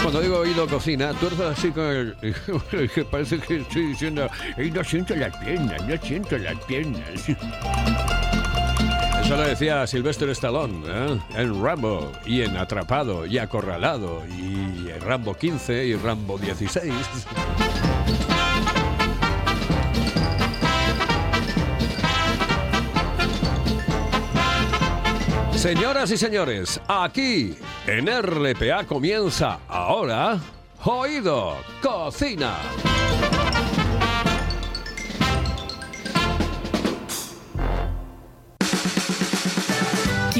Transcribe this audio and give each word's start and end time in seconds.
Cuando 0.00 0.20
digo 0.20 0.38
oído 0.38 0.66
cocina, 0.66 1.12
tuerzo 1.12 1.48
así 1.48 1.70
con 1.70 1.84
el... 2.22 2.90
que 2.94 3.04
parece 3.04 3.38
que 3.38 3.58
estoy 3.58 3.88
diciendo, 3.88 4.28
"Ey, 4.56 4.70
no 4.70 4.82
siento 4.82 5.14
las 5.14 5.36
piernas, 5.36 5.86
no 5.86 5.96
siento 5.98 6.38
las 6.38 6.54
piernas. 6.64 7.28
Eso 9.24 9.36
lo 9.36 9.42
decía 9.42 9.86
Sylvester 9.86 10.28
Stallone 10.30 10.84
¿eh? 10.88 11.18
en 11.36 11.62
Rambo 11.62 12.10
y 12.26 12.42
en 12.42 12.56
Atrapado 12.56 13.26
y 13.26 13.38
Acorralado 13.38 14.22
y 14.26 14.88
Rambo 15.00 15.34
15 15.34 15.86
y 15.86 15.94
Rambo 15.96 16.38
16. 16.38 16.92
Señoras 25.62 26.10
y 26.10 26.16
señores, 26.16 26.80
aquí 26.88 27.54
en 27.86 28.08
RPA 28.08 28.84
comienza 28.84 29.60
ahora 29.68 30.40
Oído 30.82 31.56
Cocina. 31.80 32.56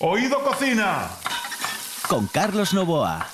Oído 0.00 0.40
Cocina. 0.44 1.08
Con 2.08 2.28
Carlos 2.28 2.72
Novoa. 2.72 3.26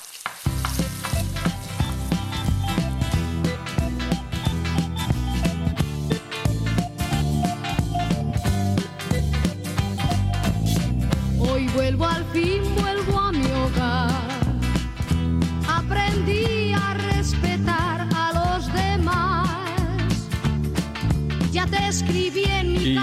Hoy 11.39 11.69
vuelvo 11.69 12.07
al 12.07 12.25
fin, 12.33 12.63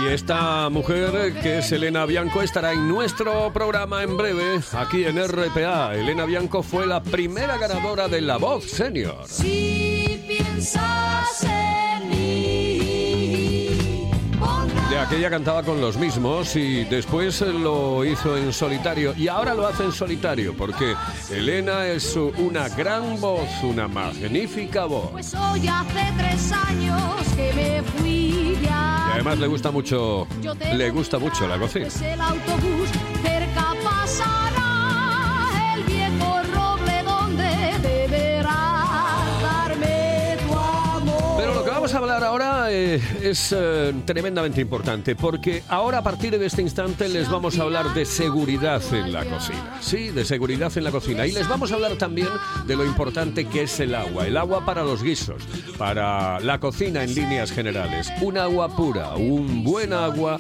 Y 0.02 0.08
esta 0.08 0.70
mujer, 0.70 1.34
que 1.42 1.60
es 1.60 1.72
Elena 1.72 2.06
Bianco, 2.08 2.42
estará 2.42 2.72
en 2.74 2.88
nuestro 2.88 3.54
programa 3.54 4.02
en 4.02 4.18
breve, 4.18 4.60
aquí 4.74 5.04
en 5.06 5.18
RPA. 5.24 5.94
Elena 5.96 6.26
Bianco 6.26 6.64
fue 6.64 6.88
la 6.88 7.04
primera 7.04 7.58
ganadora 7.58 8.08
de 8.08 8.22
La 8.22 8.38
Voz 8.38 8.66
Senior. 8.66 9.28
Si 9.28 10.24
piensas 10.28 11.44
en 11.44 12.10
mí, 12.10 12.80
De 14.90 14.98
aquella 14.98 15.30
cantaba 15.30 15.62
con 15.62 15.80
los 15.80 15.98
mismos 15.98 16.56
y 16.56 16.84
después 16.86 17.42
lo 17.42 18.04
hizo 18.04 18.36
en 18.38 18.52
solitario 18.52 19.14
y 19.16 19.28
ahora 19.28 19.54
lo 19.54 19.68
hace 19.68 19.84
en 19.84 19.92
solitario 19.92 20.56
porque 20.58 20.96
Elena 21.30 21.86
es 21.86 22.16
una 22.16 22.70
gran 22.70 23.22
voz, 23.22 23.48
una 23.62 23.88
magnífica 23.88 24.86
voz. 24.86 25.12
Pues 25.12 25.34
hoy 25.36 25.68
hace 25.68 26.14
tres 26.18 26.52
años 26.52 27.14
que 27.36 27.54
me 27.54 27.84
fui 27.84 28.21
además 29.14 29.40
le 29.40 29.48
gusta 29.48 29.72
mucho, 29.72 30.28
le 30.76 30.90
gusta 30.92 31.20
mucho 31.20 31.48
la 31.48 31.58
cocina. 31.60 31.88
Eh, 42.72 43.02
es 43.22 43.54
eh, 43.56 43.94
tremendamente 44.06 44.62
importante 44.62 45.16
porque 45.16 45.62
ahora 45.68 45.98
a 45.98 46.04
partir 46.04 46.40
de 46.40 46.46
este 46.46 46.62
instante 46.62 47.10
les 47.10 47.30
vamos 47.30 47.60
a 47.60 47.64
hablar 47.64 47.94
de 47.94 48.06
seguridad 48.06 48.82
en 48.94 49.12
la 49.12 49.26
cocina. 49.26 49.78
Sí, 49.82 50.10
de 50.10 50.24
seguridad 50.24 50.72
en 50.78 50.86
la 50.86 50.92
cocina. 50.92 51.28
Y 51.28 51.34
les 51.34 51.48
vamos 51.50 51.72
a 51.72 51.76
hablar 51.76 51.98
también 51.98 52.30
de 52.66 52.76
lo 52.78 52.86
importante 52.86 53.46
que 53.46 53.64
es 53.64 53.80
el 53.82 53.94
agua. 53.94 54.26
El 54.26 54.38
agua 54.38 54.66
para 54.66 54.84
los 54.84 55.04
guisos, 55.04 55.44
para 55.78 56.40
la 56.40 56.60
cocina 56.60 57.04
en 57.04 57.14
líneas 57.14 57.52
generales. 57.52 58.10
Un 58.22 58.38
agua 58.38 58.74
pura, 58.74 59.16
un 59.16 59.64
buen 59.64 59.92
agua 59.92 60.40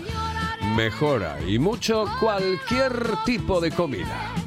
mejora 0.76 1.38
y 1.46 1.60
mucho 1.60 2.06
cualquier 2.20 2.94
tipo 3.26 3.60
de 3.60 3.72
comida. 3.72 4.41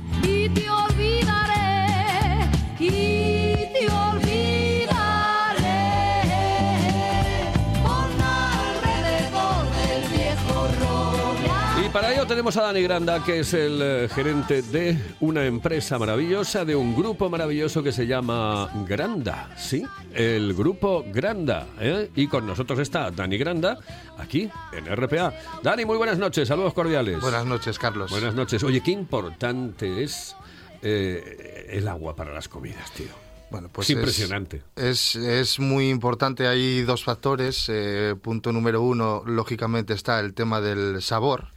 Para 11.94 12.12
ello 12.12 12.26
tenemos 12.26 12.56
a 12.56 12.62
Dani 12.62 12.82
Granda, 12.82 13.22
que 13.22 13.38
es 13.38 13.54
el 13.54 13.80
eh, 13.80 14.08
gerente 14.12 14.62
de 14.62 14.98
una 15.20 15.46
empresa 15.46 15.96
maravillosa, 15.96 16.64
de 16.64 16.74
un 16.74 16.96
grupo 16.96 17.30
maravilloso 17.30 17.84
que 17.84 17.92
se 17.92 18.04
llama 18.04 18.68
Granda, 18.84 19.54
¿sí? 19.56 19.84
El 20.12 20.54
grupo 20.54 21.04
Granda. 21.06 21.68
¿eh? 21.78 22.10
Y 22.16 22.26
con 22.26 22.48
nosotros 22.48 22.80
está 22.80 23.12
Dani 23.12 23.38
Granda, 23.38 23.78
aquí 24.18 24.50
en 24.72 24.86
RPA. 24.86 25.32
Dani, 25.62 25.84
muy 25.84 25.96
buenas 25.96 26.18
noches, 26.18 26.48
saludos 26.48 26.74
cordiales. 26.74 27.20
Buenas 27.20 27.46
noches, 27.46 27.78
Carlos. 27.78 28.10
Buenas 28.10 28.34
noches. 28.34 28.64
Oye, 28.64 28.80
qué 28.80 28.90
importante 28.90 30.02
es 30.02 30.34
eh, 30.82 31.68
el 31.70 31.86
agua 31.86 32.16
para 32.16 32.34
las 32.34 32.48
comidas, 32.48 32.90
tío. 32.90 33.06
Bueno, 33.52 33.68
pues 33.72 33.88
es 33.88 33.94
impresionante. 33.94 34.64
Es, 34.74 35.14
es 35.14 35.60
muy 35.60 35.90
importante. 35.90 36.48
Hay 36.48 36.82
dos 36.82 37.04
factores. 37.04 37.66
Eh, 37.68 38.16
punto 38.20 38.50
número 38.50 38.82
uno, 38.82 39.22
lógicamente, 39.24 39.94
está 39.94 40.18
el 40.18 40.34
tema 40.34 40.60
del 40.60 41.00
sabor. 41.00 41.53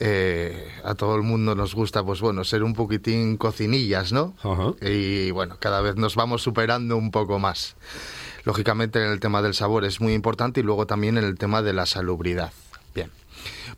Eh, 0.00 0.68
a 0.84 0.94
todo 0.94 1.16
el 1.16 1.22
mundo 1.22 1.54
nos 1.54 1.74
gusta, 1.74 2.04
pues 2.04 2.20
bueno, 2.20 2.44
ser 2.44 2.62
un 2.62 2.74
poquitín 2.74 3.36
cocinillas, 3.36 4.12
¿no? 4.12 4.34
Y 4.80 5.30
bueno, 5.30 5.56
cada 5.58 5.80
vez 5.80 5.96
nos 5.96 6.14
vamos 6.14 6.42
superando 6.42 6.96
un 6.96 7.10
poco 7.10 7.38
más. 7.38 7.76
Lógicamente, 8.44 9.04
en 9.04 9.10
el 9.10 9.20
tema 9.20 9.42
del 9.42 9.54
sabor 9.54 9.84
es 9.84 10.00
muy 10.00 10.14
importante 10.14 10.60
y 10.60 10.62
luego 10.62 10.86
también 10.86 11.18
en 11.18 11.24
el 11.24 11.36
tema 11.36 11.62
de 11.62 11.72
la 11.72 11.86
salubridad. 11.86 12.52
Bien. 12.94 13.10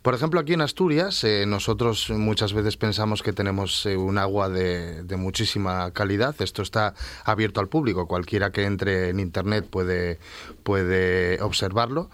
Por 0.01 0.15
ejemplo, 0.15 0.39
aquí 0.39 0.53
en 0.53 0.61
Asturias, 0.61 1.23
eh, 1.23 1.45
nosotros 1.45 2.09
muchas 2.09 2.53
veces 2.53 2.77
pensamos 2.77 3.21
que 3.21 3.33
tenemos 3.33 3.85
eh, 3.85 3.97
un 3.97 4.17
agua 4.17 4.49
de, 4.49 5.03
de 5.03 5.17
muchísima 5.17 5.91
calidad. 5.91 6.35
Esto 6.41 6.61
está 6.61 6.95
abierto 7.25 7.59
al 7.59 7.67
público. 7.67 8.07
Cualquiera 8.07 8.51
que 8.51 8.65
entre 8.65 9.09
en 9.09 9.19
Internet 9.19 9.67
puede, 9.69 10.19
puede 10.63 11.41
observarlo. 11.41 12.09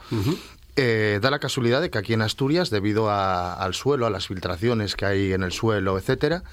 Eh, 0.80 1.18
da 1.24 1.32
la 1.32 1.40
casualidad 1.40 1.82
de 1.82 1.90
que 1.90 1.98
aquí 1.98 2.14
en 2.14 2.22
Asturias, 2.22 2.70
debido 2.70 3.10
a- 3.10 3.54
al 3.56 3.74
suelo, 3.74 4.06
a 4.06 4.12
las 4.12 4.28
filtraciones 4.28 4.96
que 4.96 5.06
hay 5.08 5.34
en 5.34 5.42
el 5.42 5.52
suelo, 5.52 5.98
etcétera, 5.98 6.44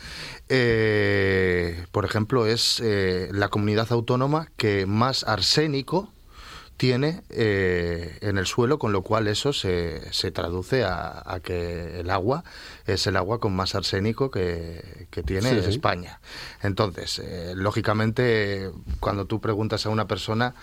eh, 0.49 1.85
por 1.93 2.06
ejemplo, 2.06 2.47
es 2.47 2.81
eh, 2.82 3.29
la 3.32 3.49
comunidad 3.50 3.88
autónoma 3.93 4.49
que 4.56 4.87
más 4.87 5.25
arsénico 5.25 6.13
tiene 6.76 7.23
eh, 7.31 8.19
en 8.21 8.37
el 8.37 8.47
suelo, 8.47 8.79
con 8.81 8.93
lo 8.93 9.03
cual 9.03 9.29
eso 9.29 9.53
se, 9.53 10.12
se 10.12 10.31
traduce 10.32 10.82
a, 10.85 11.23
a 11.25 11.38
que 11.41 12.00
el 12.00 12.11
agua 12.11 12.43
es 12.87 13.06
el 13.06 13.17
agua 13.17 13.38
con 13.38 13.55
más 13.55 13.75
arsénico 13.76 14.31
que, 14.31 15.06
que 15.11 15.23
tiene 15.23 15.50
Sí, 15.50 15.62
sí. 15.62 15.71
España. 15.71 16.21
Entonces, 16.62 17.21
eh, 17.21 17.53
lógicamente, 17.55 18.71
cuando 19.00 19.25
tú 19.26 19.41
preguntas 19.41 19.87
a 19.87 19.91
una 19.91 20.06
persona, 20.09 20.55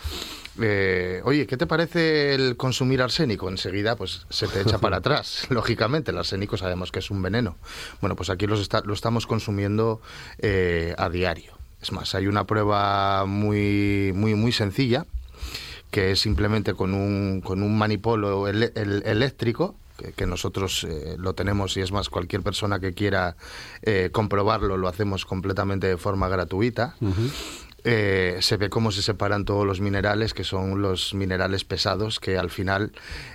eh, 0.62 1.22
oye, 1.24 1.48
¿qué 1.48 1.56
te 1.56 1.66
parece 1.66 2.34
el 2.36 2.58
consumir 2.58 3.02
arsénico? 3.02 3.48
Enseguida, 3.50 3.96
pues 3.96 4.26
se 4.30 4.48
te 4.48 4.62
echa 4.62 4.80
para 4.80 4.98
atrás. 4.98 5.48
Lógicamente, 5.50 6.12
el 6.12 6.18
arsénico 6.18 6.58
sabemos 6.58 6.92
que 6.92 7.00
es 7.00 7.10
un 7.10 7.22
veneno. 7.22 7.56
Bueno, 8.02 8.16
pues 8.18 8.30
aquí 8.30 8.48
los 8.48 8.60
está- 8.60 8.82
lo 8.82 8.94
estamos 8.94 9.26
consumiendo 9.28 10.02
a 10.98 11.10
diario. 11.10 11.54
Es 11.82 11.92
más, 11.94 12.14
hay 12.16 12.28
una 12.28 12.46
prueba 12.46 13.26
muy, 13.26 14.12
muy, 14.14 14.36
muy 14.36 14.52
sencilla 14.52 15.06
que 15.92 16.12
es 16.12 16.20
simplemente 16.22 16.74
con 16.74 16.94
un, 16.94 17.42
con 17.42 17.62
un 17.62 17.78
manipolo 17.78 18.48
el- 18.48 18.72
eléctrico, 19.06 19.76
que, 19.98 20.14
que 20.14 20.26
nosotros 20.26 20.84
eh, 20.90 21.16
lo 21.20 21.34
tenemos 21.36 21.78
y 21.78 21.82
es 21.82 21.92
más, 21.92 22.10
cualquier 22.10 22.42
persona 22.42 22.80
que 22.80 22.94
quiera 22.94 23.36
eh, 23.84 24.10
comprobarlo 24.12 24.78
lo 24.78 24.88
hacemos 24.88 25.26
completamente 25.26 25.88
de 25.88 25.98
forma 25.98 26.28
gratuita. 26.30 26.96
Eh, 27.84 28.38
se 28.42 28.58
ve 28.58 28.70
cómo 28.70 28.92
se 28.92 29.02
separan 29.02 29.44
todos 29.44 29.66
los 29.66 29.82
minerales, 29.82 30.36
que 30.36 30.44
son 30.44 30.84
los 30.84 31.16
minerales 31.16 31.64
pesados, 31.66 32.20
que 32.20 32.38
al 32.38 32.52
final 32.52 32.92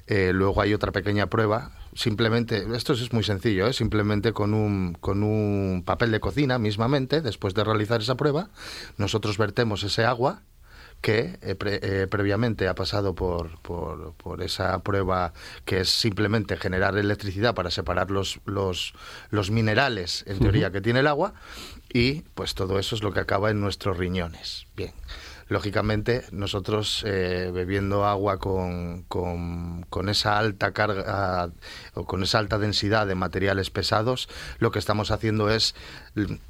eh, 0.06 0.30
luego 0.32 0.60
hay 0.62 0.72
otra 0.72 0.92
pequeña 0.92 1.26
prueba. 1.26 1.72
Simplemente, 1.94 2.64
esto 2.76 2.92
es 2.92 3.12
muy 3.12 3.24
sencillo, 3.24 3.66
¿eh? 3.66 3.72
simplemente 3.72 4.32
con 4.32 4.54
un, 4.54 4.96
con 5.00 5.24
un 5.24 5.82
papel 5.84 6.12
de 6.12 6.20
cocina 6.20 6.58
mismamente, 6.60 7.22
después 7.22 7.54
de 7.54 7.64
realizar 7.64 8.00
esa 8.00 8.14
prueba, 8.16 8.50
nosotros 8.98 9.36
vertemos 9.36 9.82
ese 9.82 10.04
agua 10.04 10.42
que 11.00 11.38
eh, 11.42 11.54
pre- 11.54 11.80
eh, 11.82 12.06
previamente 12.08 12.66
ha 12.66 12.74
pasado 12.74 13.14
por, 13.14 13.60
por, 13.60 14.14
por 14.14 14.42
esa 14.42 14.78
prueba 14.82 15.32
que 15.64 15.80
es 15.80 15.88
simplemente 15.88 16.56
generar 16.56 16.96
electricidad 16.98 17.54
para 17.54 17.70
separar 17.70 18.10
los, 18.10 18.40
los, 18.44 18.92
los 19.30 19.50
minerales, 19.50 20.24
en 20.26 20.38
teoría, 20.40 20.72
que 20.72 20.80
tiene 20.80 21.00
el 21.00 21.06
agua, 21.06 21.34
y 21.92 22.22
pues 22.34 22.54
todo 22.54 22.78
eso 22.78 22.96
es 22.96 23.02
lo 23.02 23.12
que 23.12 23.20
acaba 23.20 23.50
en 23.50 23.60
nuestros 23.60 23.96
riñones. 23.98 24.66
Bien. 24.76 24.92
Lógicamente, 25.48 26.24
nosotros 26.32 27.04
eh, 27.06 27.50
bebiendo 27.54 28.04
agua 28.04 28.38
con, 28.38 29.04
con, 29.04 29.86
con 29.88 30.08
esa 30.08 30.38
alta 30.38 30.72
carga 30.72 31.50
o 31.94 32.04
con 32.04 32.22
esa 32.22 32.38
alta 32.38 32.58
densidad 32.58 33.06
de 33.06 33.14
materiales 33.14 33.70
pesados, 33.70 34.28
lo 34.58 34.72
que 34.72 34.80
estamos 34.80 35.10
haciendo 35.10 35.48
es, 35.48 35.74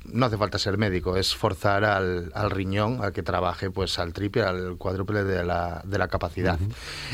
no 0.04 0.26
hace 0.26 0.38
falta 0.38 0.58
ser 0.58 0.78
médico, 0.78 1.16
es 1.16 1.34
forzar 1.34 1.84
al, 1.84 2.30
al 2.34 2.50
riñón 2.50 3.04
a 3.04 3.12
que 3.12 3.22
trabaje 3.22 3.70
pues 3.70 3.98
al 3.98 4.12
triple, 4.12 4.42
al 4.42 4.76
cuádruple 4.78 5.24
de 5.24 5.44
la, 5.44 5.82
de 5.84 5.98
la 5.98 6.08
capacidad. 6.08 6.58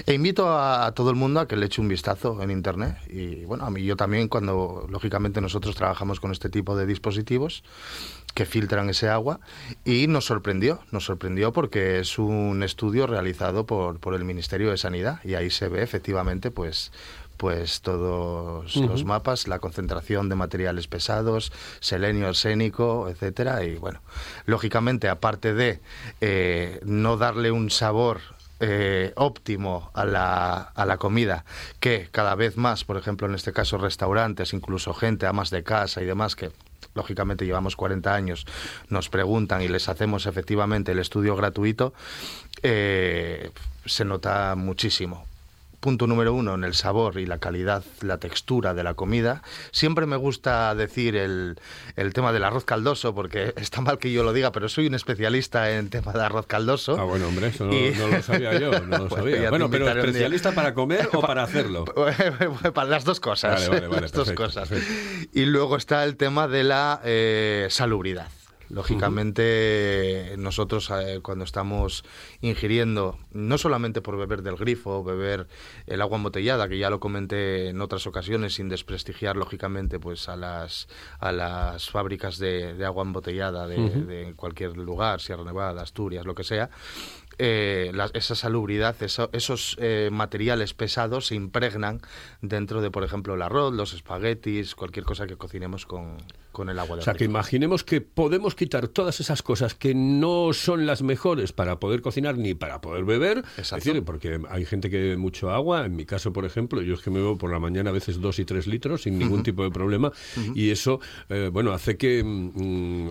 E 0.07 0.15
invito 0.15 0.49
a, 0.49 0.87
a 0.87 0.93
todo 0.93 1.11
el 1.11 1.17
mundo 1.17 1.41
a 1.41 1.49
que 1.49 1.57
le 1.57 1.67
eche 1.67 1.81
un 1.81 1.89
vistazo 1.89 2.41
en 2.43 2.51
internet. 2.51 2.97
Y 3.09 3.45
bueno, 3.45 3.65
a 3.65 3.71
mí 3.71 3.83
yo 3.83 3.97
también, 3.97 4.29
cuando 4.29 4.87
lógicamente 4.89 5.41
nosotros 5.41 5.75
trabajamos 5.75 6.21
con 6.21 6.31
este 6.31 6.49
tipo 6.49 6.77
de 6.77 6.87
dispositivos, 6.87 7.65
que 8.35 8.47
filtran 8.47 8.89
ese 8.89 9.09
agua 9.09 9.41
y 9.85 10.07
nos 10.07 10.25
sorprendió, 10.25 10.81
nos 10.91 11.05
sorprendió 11.05 11.53
porque 11.53 11.72
es 11.77 12.19
un 12.19 12.63
estudio 12.63 13.07
realizado 13.07 13.67
por, 13.67 13.99
por 13.99 14.15
el 14.15 14.25
Ministerio 14.25 14.71
de 14.71 14.77
Sanidad 14.77 15.21
y 15.25 15.35
ahí 15.35 15.51
se 15.51 15.69
ve 15.69 15.83
efectivamente 15.83 16.51
pues 16.51 16.93
pues 17.37 17.81
todos 17.81 18.77
los 18.77 19.05
mapas, 19.05 19.49
la 19.49 19.59
concentración 19.59 20.29
de 20.29 20.37
materiales 20.37 20.87
pesados, 20.87 21.51
selenio, 21.81 22.29
arsénico, 22.29 23.09
etcétera 23.09 23.65
y 23.65 23.75
bueno, 23.75 24.01
lógicamente 24.47 25.09
aparte 25.09 25.53
de 25.53 25.81
eh, 26.21 26.79
no 26.85 27.17
darle 27.17 27.51
un 27.51 27.71
sabor 27.71 28.21
eh, 28.61 29.13
óptimo 29.17 29.91
a 29.93 30.05
la, 30.05 30.55
a 30.55 30.87
la 30.87 30.99
comida, 30.99 31.45
que 31.81 32.07
cada 32.13 32.37
vez 32.37 32.57
más, 32.57 32.85
por 32.85 32.97
ejemplo, 32.97 33.27
en 33.27 33.35
este 33.35 33.53
caso 33.53 33.77
restaurantes, 33.77 34.53
incluso 34.53 34.95
gente, 34.95 35.27
amas 35.27 35.51
de 35.51 35.65
casa 35.65 36.01
y 36.01 36.05
demás, 36.05 36.37
que 36.37 36.53
lógicamente 36.95 37.47
llevamos 37.47 37.77
40 37.77 38.15
años, 38.15 38.47
nos 38.89 39.09
preguntan 39.09 39.63
y 39.63 39.69
les 39.69 39.89
hacemos 39.89 40.27
efectivamente 40.27 40.93
el 40.93 40.99
estudio 40.99 41.37
gratuito, 41.37 41.93
eh, 42.63 43.51
se 43.85 44.05
nota 44.05 44.55
muchísimo. 44.57 45.27
Punto 45.83 46.07
número 46.07 46.33
uno, 46.33 46.55
en 46.55 46.63
el 46.63 46.75
sabor 46.75 47.19
y 47.19 47.27
la 47.27 47.39
calidad, 47.39 47.83
la 48.03 48.19
textura 48.19 48.73
de 48.73 48.85
la 48.85 48.95
comida. 48.95 49.43
Siempre 49.73 50.07
me 50.07 50.15
gusta 50.15 50.73
decir 50.77 51.17
el, 51.17 51.59
el 51.97 52.13
tema 52.13 52.33
del 52.33 52.45
arroz 52.45 52.65
caldoso, 52.65 53.17
porque 53.17 53.53
está 53.57 53.81
mal 53.81 53.99
que 53.99 54.13
yo 54.13 54.23
lo 54.23 54.33
diga, 54.33 54.53
pero 54.53 54.69
soy 54.69 54.87
un 54.87 54.95
especialista 54.95 55.73
en 55.73 55.91
tema 55.91 56.13
de 56.13 56.23
arroz 56.23 56.47
caldoso. 56.47 56.97
Ah, 57.01 57.03
bueno, 57.03 57.27
hombre, 57.27 57.49
eso 57.49 57.65
no, 57.65 57.73
Y- 57.75 57.91
no 57.99 58.07
lo 58.07 58.23
sabía 58.23 58.57
yo, 58.61 58.71
no 58.71 58.79
lo 58.79 59.09
Bueno, 59.09 59.17
sabía. 59.17 59.51
Bueno, 59.51 59.69
pero 59.71 59.89
especialista 59.89 60.53
para 60.53 60.73
comer 60.73 61.09
o 61.15 61.21
para 61.27 61.43
hacerlo. 61.43 61.85
Para 62.75 62.89
las 62.89 63.05
dos 63.05 63.19
cosas. 63.19 63.55
Vale, 63.55 63.69
vale, 63.69 63.89
vale, 63.89 64.03
las 64.03 64.13
dos 64.13 64.31
cosas. 64.31 64.69
perfecto. 64.69 65.31
Y 65.33 65.47
luego 65.47 65.77
está 65.77 66.05
el 66.05 66.17
tema 66.17 66.47
de 66.47 66.63
la 66.63 67.01
eh, 67.05 67.67
salubridad. 67.71 68.29
Lógicamente, 68.73 70.35
nosotros 70.39 70.91
eh, 70.91 71.21
cuando 71.23 71.45
estamos 71.45 72.05
ingiriendo, 72.41 73.19
no 73.31 73.59
solamente 73.59 74.01
por 74.01 74.17
beber 74.17 74.41
del 74.43 74.57
grifo, 74.57 75.05
beber 75.05 75.47
el 75.87 76.01
agua 76.01 76.17
embotellada, 76.17 76.71
que 76.71 76.79
ya 76.79 76.89
lo 76.89 76.99
comenté 76.99 77.69
en 77.69 77.83
otras 77.83 78.07
ocasiones, 78.07 78.55
sin 78.55 78.71
desprestigiar, 78.71 79.37
lógicamente, 79.37 80.01
pues 80.01 80.27
a 80.31 80.37
las, 80.37 80.89
a 81.21 81.33
las 81.33 81.91
fábricas 81.91 82.39
de, 82.39 82.73
de 82.73 82.85
agua 82.87 83.05
embotellada 83.05 83.67
de, 83.67 83.77
de 83.77 84.33
cualquier 84.37 84.75
lugar, 84.79 85.21
Sierra 85.21 85.45
Nevada, 85.45 85.83
Asturias, 85.83 86.25
lo 86.25 86.35
que 86.35 86.45
sea, 86.45 86.71
eh, 87.39 87.91
la- 87.95 88.11
esa 88.15 88.35
salubridad, 88.35 89.01
eso- 89.03 89.31
esos 89.33 89.77
eh, 89.81 90.11
materiales 90.13 90.75
pesados 90.75 91.27
se 91.29 91.35
impregnan 91.35 92.01
dentro 92.41 92.81
de, 92.81 92.91
por 92.91 93.05
ejemplo, 93.05 93.35
el 93.35 93.43
arroz, 93.43 93.73
los 93.75 93.93
espaguetis, 93.95 94.75
cualquier 94.75 95.05
cosa 95.05 95.27
que 95.27 95.37
cocinemos 95.37 95.87
con, 95.87 96.19
con 96.53 96.69
el 96.69 96.79
agua 96.79 96.97
de 96.97 97.01
O 97.01 97.05
sea, 97.05 97.15
que 97.15 97.25
imaginemos 97.25 97.83
que 97.85 98.01
podemos 98.01 98.55
quitar 98.55 98.89
todas 98.89 99.21
esas 99.21 99.43
cosas 99.43 99.75
que 99.75 99.95
no 99.95 100.53
son 100.53 100.85
las 100.87 101.03
mejores 101.03 101.53
para 101.53 101.81
poder 101.81 102.03
cocinar 102.03 102.37
ni 102.37 102.55
para 102.55 102.81
poder 102.81 103.05
beber. 103.05 103.39
Es 103.57 103.59
Exacto. 103.73 103.85
decir, 103.87 104.05
porque 104.05 104.39
hay 104.51 104.65
gente 104.67 104.91
que 104.91 104.99
bebe 104.99 105.17
mucho 105.17 105.51
agua. 105.51 105.87
En 105.87 105.97
mi 105.97 106.05
caso, 106.05 106.33
por 106.33 106.45
ejemplo, 106.45 106.83
yo 106.83 106.95
es 106.95 107.01
que 107.01 107.11
me 107.11 107.19
bebo 107.21 107.39
por 107.39 107.51
la 107.51 107.59
mañana 107.59 107.91
a 107.91 107.93
veces 107.93 108.21
dos 108.21 108.39
y 108.39 108.45
tres 108.45 108.67
litros 108.67 109.03
sin 109.03 109.19
ningún 109.19 109.43
tipo 109.43 109.63
de 109.65 109.71
problema. 109.71 110.13
Y 110.55 110.71
eso, 110.71 111.01
eh, 111.31 111.49
bueno, 111.53 111.73
hace 111.73 111.97
que, 111.97 112.23
mm, 112.23 113.09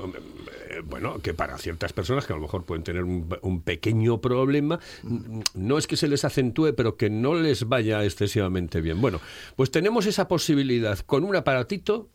eh, 0.72 0.82
bueno, 0.86 1.20
que 1.20 1.34
para 1.34 1.58
ciertas 1.58 1.94
personas 1.94 2.26
que 2.26 2.34
a 2.34 2.36
lo 2.36 2.42
mejor 2.42 2.64
pueden 2.64 2.84
tener 2.84 3.04
un, 3.04 3.28
un 3.42 3.62
pequeño 3.62 4.22
problema, 4.22 4.80
mm, 5.04 5.42
no 5.56 5.78
es 5.78 5.88
que 5.88 5.98
se 5.98 6.08
les 6.08 6.24
acentúe, 6.24 6.74
pero 6.76 6.96
que 6.96 7.10
no 7.10 7.36
les 7.36 7.68
vaya 7.68 8.04
excesivamente 8.04 8.80
bien. 8.82 9.02
Bueno, 9.02 9.20
pues 9.56 9.72
tenemos 9.72 10.06
esa 10.06 10.28
posibilidad 10.28 10.98
con 11.00 11.24
un 11.24 11.36
aparatito 11.36 12.10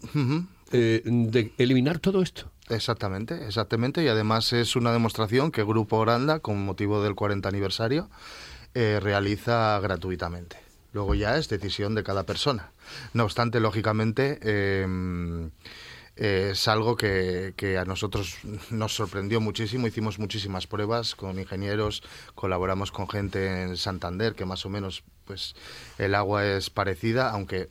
eh, 0.73 1.03
de 1.05 1.53
eliminar 1.59 1.99
todo 1.99 2.23
esto. 2.23 2.51
Exactamente, 2.69 3.47
exactamente. 3.47 4.03
Y 4.03 4.09
además 4.09 4.53
es 4.53 4.75
una 4.75 4.93
demostración 4.93 5.51
que 5.51 5.63
Grupo 5.63 5.99
Oranda, 5.99 6.41
con 6.41 6.65
motivo 6.65 7.03
del 7.03 7.15
40 7.15 7.49
aniversario, 7.49 8.11
eh, 8.75 8.99
realiza 9.01 9.79
gratuitamente. 9.81 10.57
Luego 10.93 11.15
ya 11.15 11.37
es 11.37 11.49
decisión 11.49 11.95
de 11.95 12.03
cada 12.03 12.25
persona. 12.25 12.73
No 13.13 13.25
obstante, 13.25 13.61
lógicamente, 13.61 14.39
eh, 14.43 14.87
eh, 16.17 16.51
es 16.53 16.67
algo 16.69 16.97
que, 16.97 17.53
que 17.57 17.79
a 17.79 17.85
nosotros 17.85 18.39
nos 18.71 18.95
sorprendió 18.95 19.41
muchísimo. 19.41 19.87
Hicimos 19.87 20.19
muchísimas 20.19 20.67
pruebas 20.67 21.15
con 21.15 21.39
ingenieros, 21.39 22.03
colaboramos 22.35 22.91
con 22.91 23.09
gente 23.09 23.63
en 23.63 23.77
Santander, 23.77 24.35
que 24.35 24.47
más 24.47 24.65
o 24.65 24.71
menos 24.71 25.05
pues 25.27 25.55
el 25.99 26.15
agua 26.15 26.47
es 26.47 26.71
parecida, 26.71 27.31
aunque 27.31 27.69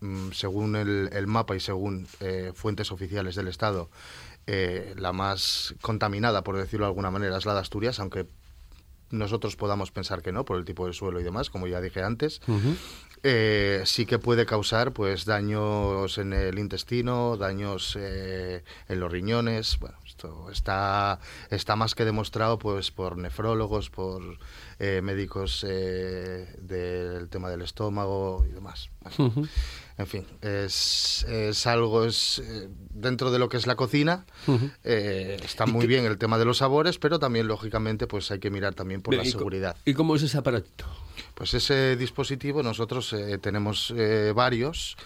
mm, 0.00 0.30
según 0.32 0.76
el, 0.76 1.10
el 1.12 1.26
mapa 1.26 1.56
y 1.56 1.60
según 1.60 2.06
eh, 2.20 2.52
fuentes 2.54 2.92
oficiales 2.92 3.34
del 3.34 3.48
Estado, 3.48 3.88
eh, 4.46 4.94
la 4.96 5.12
más 5.12 5.74
contaminada, 5.80 6.42
por 6.42 6.56
decirlo 6.56 6.86
de 6.86 6.90
alguna 6.90 7.10
manera, 7.10 7.36
es 7.36 7.46
la 7.46 7.54
de 7.54 7.60
Asturias, 7.60 7.98
aunque 7.98 8.26
nosotros 9.10 9.56
podamos 9.56 9.90
pensar 9.90 10.22
que 10.22 10.32
no, 10.32 10.44
por 10.44 10.58
el 10.58 10.64
tipo 10.64 10.86
de 10.86 10.92
suelo 10.92 11.20
y 11.20 11.24
demás, 11.24 11.50
como 11.50 11.66
ya 11.66 11.80
dije 11.80 12.02
antes. 12.02 12.40
Eh, 13.22 13.82
sí 13.84 14.06
que 14.06 14.18
puede 14.18 14.46
causar 14.46 14.92
pues 14.92 15.24
daños 15.24 16.18
en 16.18 16.32
el 16.32 16.58
intestino, 16.58 17.36
daños 17.36 17.96
eh, 17.98 18.62
en 18.88 19.00
los 19.00 19.10
riñones. 19.10 19.78
Bueno, 19.78 19.96
esto 20.06 20.50
está, 20.50 21.18
está 21.50 21.76
más 21.76 21.94
que 21.94 22.04
demostrado 22.04 22.58
pues 22.58 22.90
por 22.90 23.16
nefrólogos, 23.16 23.90
por 23.90 24.22
eh, 24.78 25.00
médicos 25.02 25.64
eh, 25.68 26.46
del 26.60 27.28
tema 27.28 27.50
del 27.50 27.62
estómago 27.62 28.44
y 28.48 28.52
demás. 28.52 28.90
Bueno, 29.16 29.48
En 29.96 30.06
fin, 30.06 30.24
es, 30.42 31.24
es 31.28 31.66
algo, 31.66 32.04
es 32.04 32.38
eh, 32.38 32.68
dentro 32.90 33.30
de 33.32 33.38
lo 33.40 33.48
que 33.48 33.56
es 33.56 33.66
la 33.66 33.74
cocina, 33.74 34.26
está 34.84 35.66
muy 35.66 35.86
bien 35.88 36.04
el 36.04 36.18
tema 36.18 36.38
de 36.38 36.44
los 36.44 36.58
sabores, 36.58 36.98
pero 36.98 37.18
también 37.18 37.48
lógicamente 37.48 38.06
pues 38.06 38.30
hay 38.30 38.38
que 38.38 38.50
mirar 38.50 38.74
también 38.74 39.02
por 39.02 39.14
la 39.14 39.22
¿Y 39.24 39.32
co- 39.32 39.38
seguridad. 39.38 39.76
¿Y 39.84 39.94
cómo 39.94 40.14
es 40.14 40.22
ese 40.22 40.38
aparatito? 40.38 40.84
Pues 41.38 41.54
ese 41.54 41.94
dispositivo 41.94 42.64
nosotros 42.64 43.12
eh, 43.12 43.38
tenemos 43.38 43.94
eh, 43.96 44.32
varios 44.34 44.96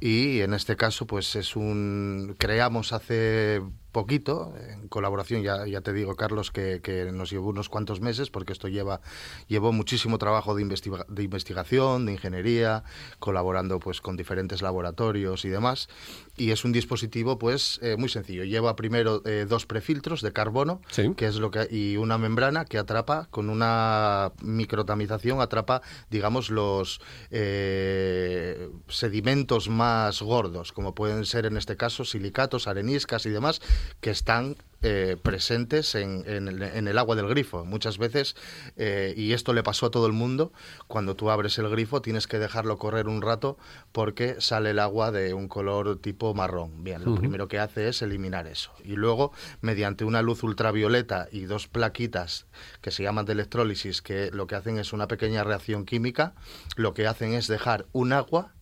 y 0.00 0.40
en 0.40 0.54
este 0.54 0.74
caso 0.74 1.06
pues 1.06 1.36
es 1.36 1.54
un 1.54 2.34
creamos 2.38 2.94
hace 2.94 3.60
poquito, 3.92 4.54
en 4.68 4.88
colaboración, 4.88 5.42
ya, 5.42 5.66
ya 5.66 5.80
te 5.82 5.92
digo, 5.92 6.16
Carlos, 6.16 6.50
que, 6.50 6.80
que, 6.82 7.12
nos 7.12 7.30
llevó 7.30 7.50
unos 7.50 7.68
cuantos 7.68 8.00
meses, 8.00 8.30
porque 8.30 8.52
esto 8.52 8.68
lleva, 8.68 9.00
llevó 9.46 9.72
muchísimo 9.72 10.18
trabajo 10.18 10.54
de, 10.54 10.62
investiga 10.62 11.04
de 11.08 11.22
investigación, 11.22 12.06
de 12.06 12.12
ingeniería, 12.12 12.84
colaborando 13.18 13.78
pues 13.78 14.00
con 14.00 14.16
diferentes 14.16 14.62
laboratorios 14.62 15.44
y 15.44 15.48
demás. 15.48 15.88
Y 16.36 16.50
es 16.50 16.64
un 16.64 16.72
dispositivo 16.72 17.38
pues 17.38 17.78
eh, 17.82 17.96
muy 17.98 18.08
sencillo. 18.08 18.44
Lleva 18.44 18.74
primero 18.76 19.22
eh, 19.26 19.46
dos 19.48 19.66
prefiltros 19.66 20.22
de 20.22 20.32
carbono, 20.32 20.80
que 21.16 21.26
es 21.26 21.36
lo 21.36 21.50
que 21.50 21.68
y 21.70 21.96
una 21.96 22.18
membrana 22.18 22.64
que 22.64 22.78
atrapa 22.78 23.28
con 23.30 23.50
una 23.50 24.32
microtamización 24.42 25.40
atrapa, 25.40 25.82
digamos, 26.10 26.50
los 26.50 27.00
eh, 27.30 28.70
sedimentos 28.88 29.68
más 29.68 30.22
gordos, 30.22 30.72
como 30.72 30.94
pueden 30.94 31.24
ser 31.26 31.46
en 31.46 31.56
este 31.56 31.76
caso 31.76 32.04
silicatos, 32.04 32.66
areniscas 32.66 33.26
y 33.26 33.30
demás, 33.30 33.60
que 34.00 34.10
están 34.10 34.56
eh, 34.84 35.16
presentes 35.22 35.94
en, 35.94 36.24
el 36.26 36.98
agua 36.98 37.14
del 37.14 37.28
grifo. 37.28 37.64
Muchas 37.64 37.98
veces, 37.98 38.34
eh, 38.76 39.14
y 39.16 39.32
esto 39.32 39.52
le 39.52 39.62
pasó 39.62 39.86
a 39.86 39.90
todo 39.92 40.08
el 40.08 40.12
mundo, 40.12 40.52
cuando 40.88 41.14
tú 41.14 41.30
abres 41.30 41.56
el 41.58 41.68
grifo 41.68 42.02
tienes 42.02 42.26
que 42.26 42.40
dejarlo 42.40 42.78
correr 42.78 43.06
un 43.06 43.22
rato 43.22 43.56
porque 43.92 44.40
sale 44.40 44.70
el 44.70 44.80
agua 44.80 45.12
de 45.12 45.34
un 45.34 45.46
color 45.46 46.00
tipo 46.00 46.34
marrón. 46.34 46.82
Bien, 46.82 47.04
lo 47.04 47.14
primero 47.14 47.46
que 47.46 47.60
hace 47.60 47.86
es 47.86 48.02
eliminar 48.02 48.48
eso. 48.48 48.72
Y 48.82 48.96
luego, 48.96 49.30
mediante 49.60 50.04
una 50.04 50.20
luz 50.20 50.42
ultravioleta 50.42 51.28
y 51.30 51.42
dos 51.42 51.68
plaquitas 51.68 52.46
que 52.80 52.90
se 52.90 53.04
llaman 53.04 53.24
de 53.24 53.34
electrólisis, 53.34 54.02
que 54.02 54.32
lo 54.32 54.48
que 54.48 54.56
hacen 54.56 54.78
es 54.78 54.92
una 54.92 55.06
pequeña 55.06 55.44
reacción 55.44 55.84
química, 55.84 56.34
lo 56.74 56.92
que 56.92 57.06
hacen 57.06 57.34
es 57.34 57.46
dejar 57.46 57.86
un 57.92 58.12
agua 58.12 58.52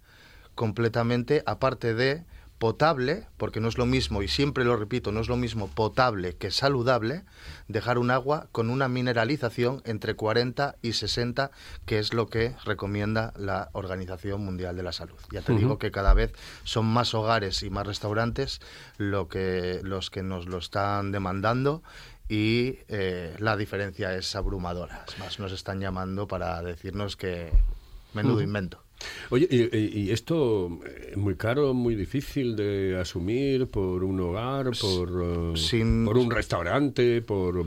completamente 0.54 1.42
aparte 1.46 1.94
de 1.94 2.26
potable, 2.60 3.26
porque 3.38 3.58
no 3.58 3.68
es 3.68 3.78
lo 3.78 3.86
mismo, 3.86 4.22
y 4.22 4.28
siempre 4.28 4.66
lo 4.66 4.76
repito, 4.76 5.12
no 5.12 5.20
es 5.20 5.28
lo 5.28 5.38
mismo 5.38 5.68
potable 5.68 6.36
que 6.36 6.50
saludable, 6.50 7.24
dejar 7.68 7.96
un 7.96 8.10
agua 8.10 8.48
con 8.52 8.68
una 8.68 8.86
mineralización 8.86 9.80
entre 9.86 10.14
40 10.14 10.76
y 10.82 10.92
60, 10.92 11.52
que 11.86 11.98
es 11.98 12.12
lo 12.12 12.26
que 12.26 12.54
recomienda 12.66 13.32
la 13.34 13.70
Organización 13.72 14.44
Mundial 14.44 14.76
de 14.76 14.82
la 14.82 14.92
Salud. 14.92 15.16
Ya 15.32 15.40
te 15.40 15.54
digo 15.54 15.78
que 15.78 15.90
cada 15.90 16.12
vez 16.12 16.34
son 16.64 16.84
más 16.84 17.14
hogares 17.14 17.62
y 17.62 17.70
más 17.70 17.86
restaurantes 17.86 18.60
lo 18.98 19.26
que, 19.26 19.80
los 19.82 20.10
que 20.10 20.22
nos 20.22 20.46
lo 20.46 20.58
están 20.58 21.12
demandando 21.12 21.82
y 22.28 22.80
eh, 22.88 23.34
la 23.38 23.56
diferencia 23.56 24.14
es 24.14 24.36
abrumadora. 24.36 25.06
Es 25.08 25.18
más, 25.18 25.40
nos 25.40 25.52
están 25.52 25.80
llamando 25.80 26.28
para 26.28 26.62
decirnos 26.62 27.16
que 27.16 27.50
menudo 28.12 28.42
invento. 28.42 28.84
Oye, 29.30 29.48
y, 29.50 30.10
esto 30.10 30.80
es 31.08 31.16
muy 31.16 31.36
caro, 31.36 31.72
muy 31.74 31.94
difícil 31.94 32.56
de 32.56 32.98
asumir 33.00 33.68
por 33.68 34.04
un 34.04 34.20
hogar, 34.20 34.70
por, 34.80 35.54
eh, 35.54 36.04
por 36.04 36.18
un 36.18 36.30
restaurante, 36.30 37.22
por... 37.22 37.66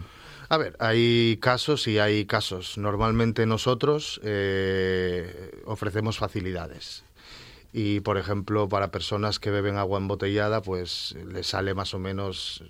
A 0.49 0.57
ver, 0.57 0.75
hay 0.79 1.37
casos 1.41 1.87
y 1.87 1.99
hay 1.99 2.25
casos. 2.25 2.77
Normalmente 2.77 3.45
nosotros 3.45 4.19
eh, 4.23 5.51
ofrecemos 5.65 6.17
facilidades. 6.17 7.05
Y, 7.75 8.01
por 8.01 8.19
ejemplo, 8.19 8.69
para 8.69 8.91
personas 8.91 9.39
que 9.39 9.49
beben 9.49 9.77
agua 9.77 9.97
embotellada, 9.97 10.61
pues 10.61 11.15
le 11.27 11.41
sale 11.41 11.73
más 11.73 11.95
o 11.95 11.99
menos 11.99 12.63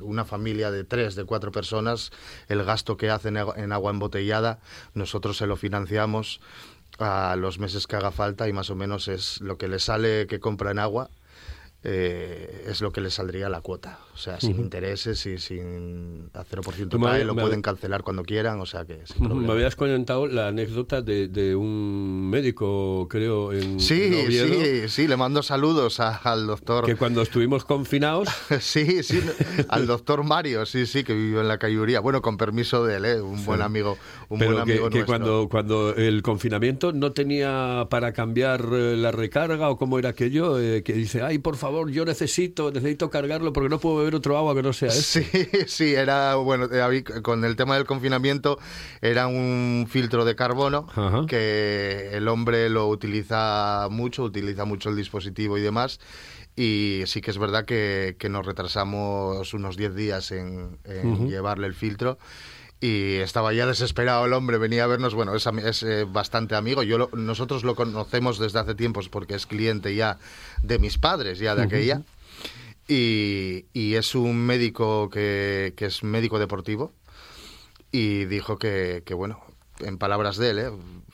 una 0.00 0.24
familia 0.24 0.70
de 0.70 0.82
tres, 0.82 1.14
de 1.14 1.24
cuatro 1.24 1.52
personas, 1.52 2.10
el 2.48 2.64
gasto 2.64 2.96
que 2.96 3.10
hacen 3.10 3.36
en 3.36 3.72
agua 3.72 3.90
embotellada, 3.90 4.60
nosotros 4.94 5.36
se 5.36 5.46
lo 5.46 5.56
financiamos 5.56 6.40
a 6.98 7.36
los 7.36 7.58
meses 7.58 7.86
que 7.86 7.96
haga 7.96 8.10
falta 8.10 8.48
y 8.48 8.52
más 8.52 8.70
o 8.70 8.74
menos 8.74 9.08
es 9.08 9.40
lo 9.40 9.58
que 9.58 9.68
le 9.68 9.78
sale 9.78 10.26
que 10.26 10.40
compra 10.40 10.70
en 10.70 10.78
agua 10.78 11.10
eh, 11.88 12.64
es 12.66 12.80
lo 12.80 12.90
que 12.90 13.00
le 13.00 13.10
saldría 13.10 13.48
la 13.48 13.60
cuota. 13.60 14.00
O 14.12 14.18
sea, 14.18 14.40
sin 14.40 14.56
intereses 14.56 15.24
y 15.26 15.38
sin 15.38 16.30
a 16.34 16.42
0% 16.42 17.00
PAE, 17.00 17.24
lo 17.24 17.36
pueden 17.36 17.62
cancelar 17.62 18.02
cuando 18.02 18.24
quieran, 18.24 18.60
o 18.60 18.66
sea 18.66 18.84
que 18.84 19.02
Me 19.20 19.52
habías 19.52 19.76
comentado 19.76 20.26
la 20.26 20.48
anécdota 20.48 21.00
de, 21.00 21.54
un 21.54 22.28
médico, 22.28 23.06
creo, 23.08 23.52
en 23.52 23.78
Sí, 23.78 24.10
sí, 24.28 24.88
sí, 24.88 25.06
le 25.06 25.16
mando 25.16 25.44
saludos 25.44 26.00
al 26.00 26.48
doctor. 26.48 26.86
Que 26.86 26.96
cuando 26.96 27.22
estuvimos 27.22 27.64
confinados... 27.64 28.28
sí, 28.60 29.04
sí, 29.04 29.20
al 29.68 29.86
doctor 29.86 30.24
Mario, 30.24 30.66
sí, 30.66 30.86
sí, 30.86 31.04
que 31.04 31.14
vive 31.14 31.40
en 31.40 31.46
la 31.46 31.58
Cayuría. 31.58 32.00
Bueno, 32.00 32.20
con 32.20 32.36
permiso 32.36 32.84
de 32.84 32.96
él, 32.96 33.04
¿eh? 33.04 33.20
un 33.20 33.44
buen 33.44 33.62
amigo, 33.62 33.96
un 34.28 34.40
Pero 34.40 34.52
buen 34.52 34.62
amigo 34.62 34.90
que, 34.90 35.04
cuando, 35.04 35.48
cuando 35.48 35.94
el 35.94 36.22
confinamiento 36.22 36.92
no 36.92 37.12
tenía 37.12 37.86
para 37.90 38.12
cambiar 38.12 38.66
eh, 38.72 38.96
la 38.96 39.12
recarga 39.12 39.68
o 39.68 39.76
cómo 39.76 40.00
era 40.00 40.08
aquello, 40.08 40.56
que 40.56 40.92
dice, 40.92 41.22
ay, 41.22 41.38
por 41.38 41.56
favor, 41.56 41.75
yo 41.88 42.04
necesito, 42.04 42.70
necesito 42.70 43.10
cargarlo 43.10 43.52
porque 43.52 43.68
no 43.68 43.78
puedo 43.78 43.98
beber 43.98 44.14
otro 44.14 44.36
agua 44.36 44.54
que 44.54 44.62
no 44.62 44.72
sea 44.72 44.88
este. 44.94 45.24
Sí, 45.24 45.48
sí, 45.66 45.94
era, 45.94 46.36
bueno, 46.36 46.68
eh, 46.70 47.04
con 47.22 47.44
el 47.44 47.56
tema 47.56 47.76
del 47.76 47.84
confinamiento, 47.84 48.58
era 49.00 49.26
un 49.26 49.86
filtro 49.88 50.24
de 50.24 50.36
carbono 50.36 50.86
que 51.28 52.10
el 52.12 52.28
hombre 52.28 52.68
lo 52.68 52.88
utiliza 52.88 53.88
mucho, 53.90 54.24
utiliza 54.24 54.64
mucho 54.64 54.90
el 54.90 54.96
dispositivo 54.96 55.58
y 55.58 55.62
demás. 55.62 56.00
Y 56.56 57.02
sí 57.04 57.20
que 57.20 57.30
es 57.30 57.38
verdad 57.38 57.66
que, 57.66 58.16
nos 58.30 58.46
retrasamos 58.46 59.52
unos 59.52 59.76
10 59.76 59.94
días 59.94 60.32
en, 60.32 60.78
llevarle 61.28 61.66
el 61.66 61.74
filtro 61.74 62.18
y 62.80 63.16
estaba 63.16 63.52
ya 63.52 63.66
desesperado 63.66 64.26
el 64.26 64.32
hombre, 64.32 64.58
venía 64.58 64.84
a 64.84 64.86
vernos, 64.86 65.14
bueno, 65.14 65.34
es, 65.34 65.46
es 65.46 65.82
eh, 65.82 66.04
bastante 66.04 66.54
amigo, 66.54 66.82
yo 66.82 67.08
nosotros 67.14 67.64
lo 67.64 67.74
conocemos 67.74 68.38
desde 68.38 68.58
hace 68.58 68.74
tiempos 68.74 69.08
porque 69.08 69.34
es 69.34 69.46
cliente 69.46 69.94
ya 69.94 70.18
de 70.62 70.78
mis 70.78 70.98
padres, 70.98 71.38
ya 71.38 71.54
de 71.54 71.62
aquella, 71.62 72.02
y, 72.86 73.64
y, 73.72 73.94
es 73.94 74.14
un 74.14 74.36
médico 74.46 75.10
que, 75.10 75.74
que, 75.76 75.86
es 75.86 76.04
médico 76.04 76.38
deportivo 76.38 76.92
y 77.90 78.26
dijo 78.26 78.58
que, 78.58 79.02
que 79.04 79.14
bueno, 79.14 79.40
en 79.80 79.98
palabras 79.98 80.36
de 80.36 80.50
él, 80.50 80.58
¿eh? 80.58 80.70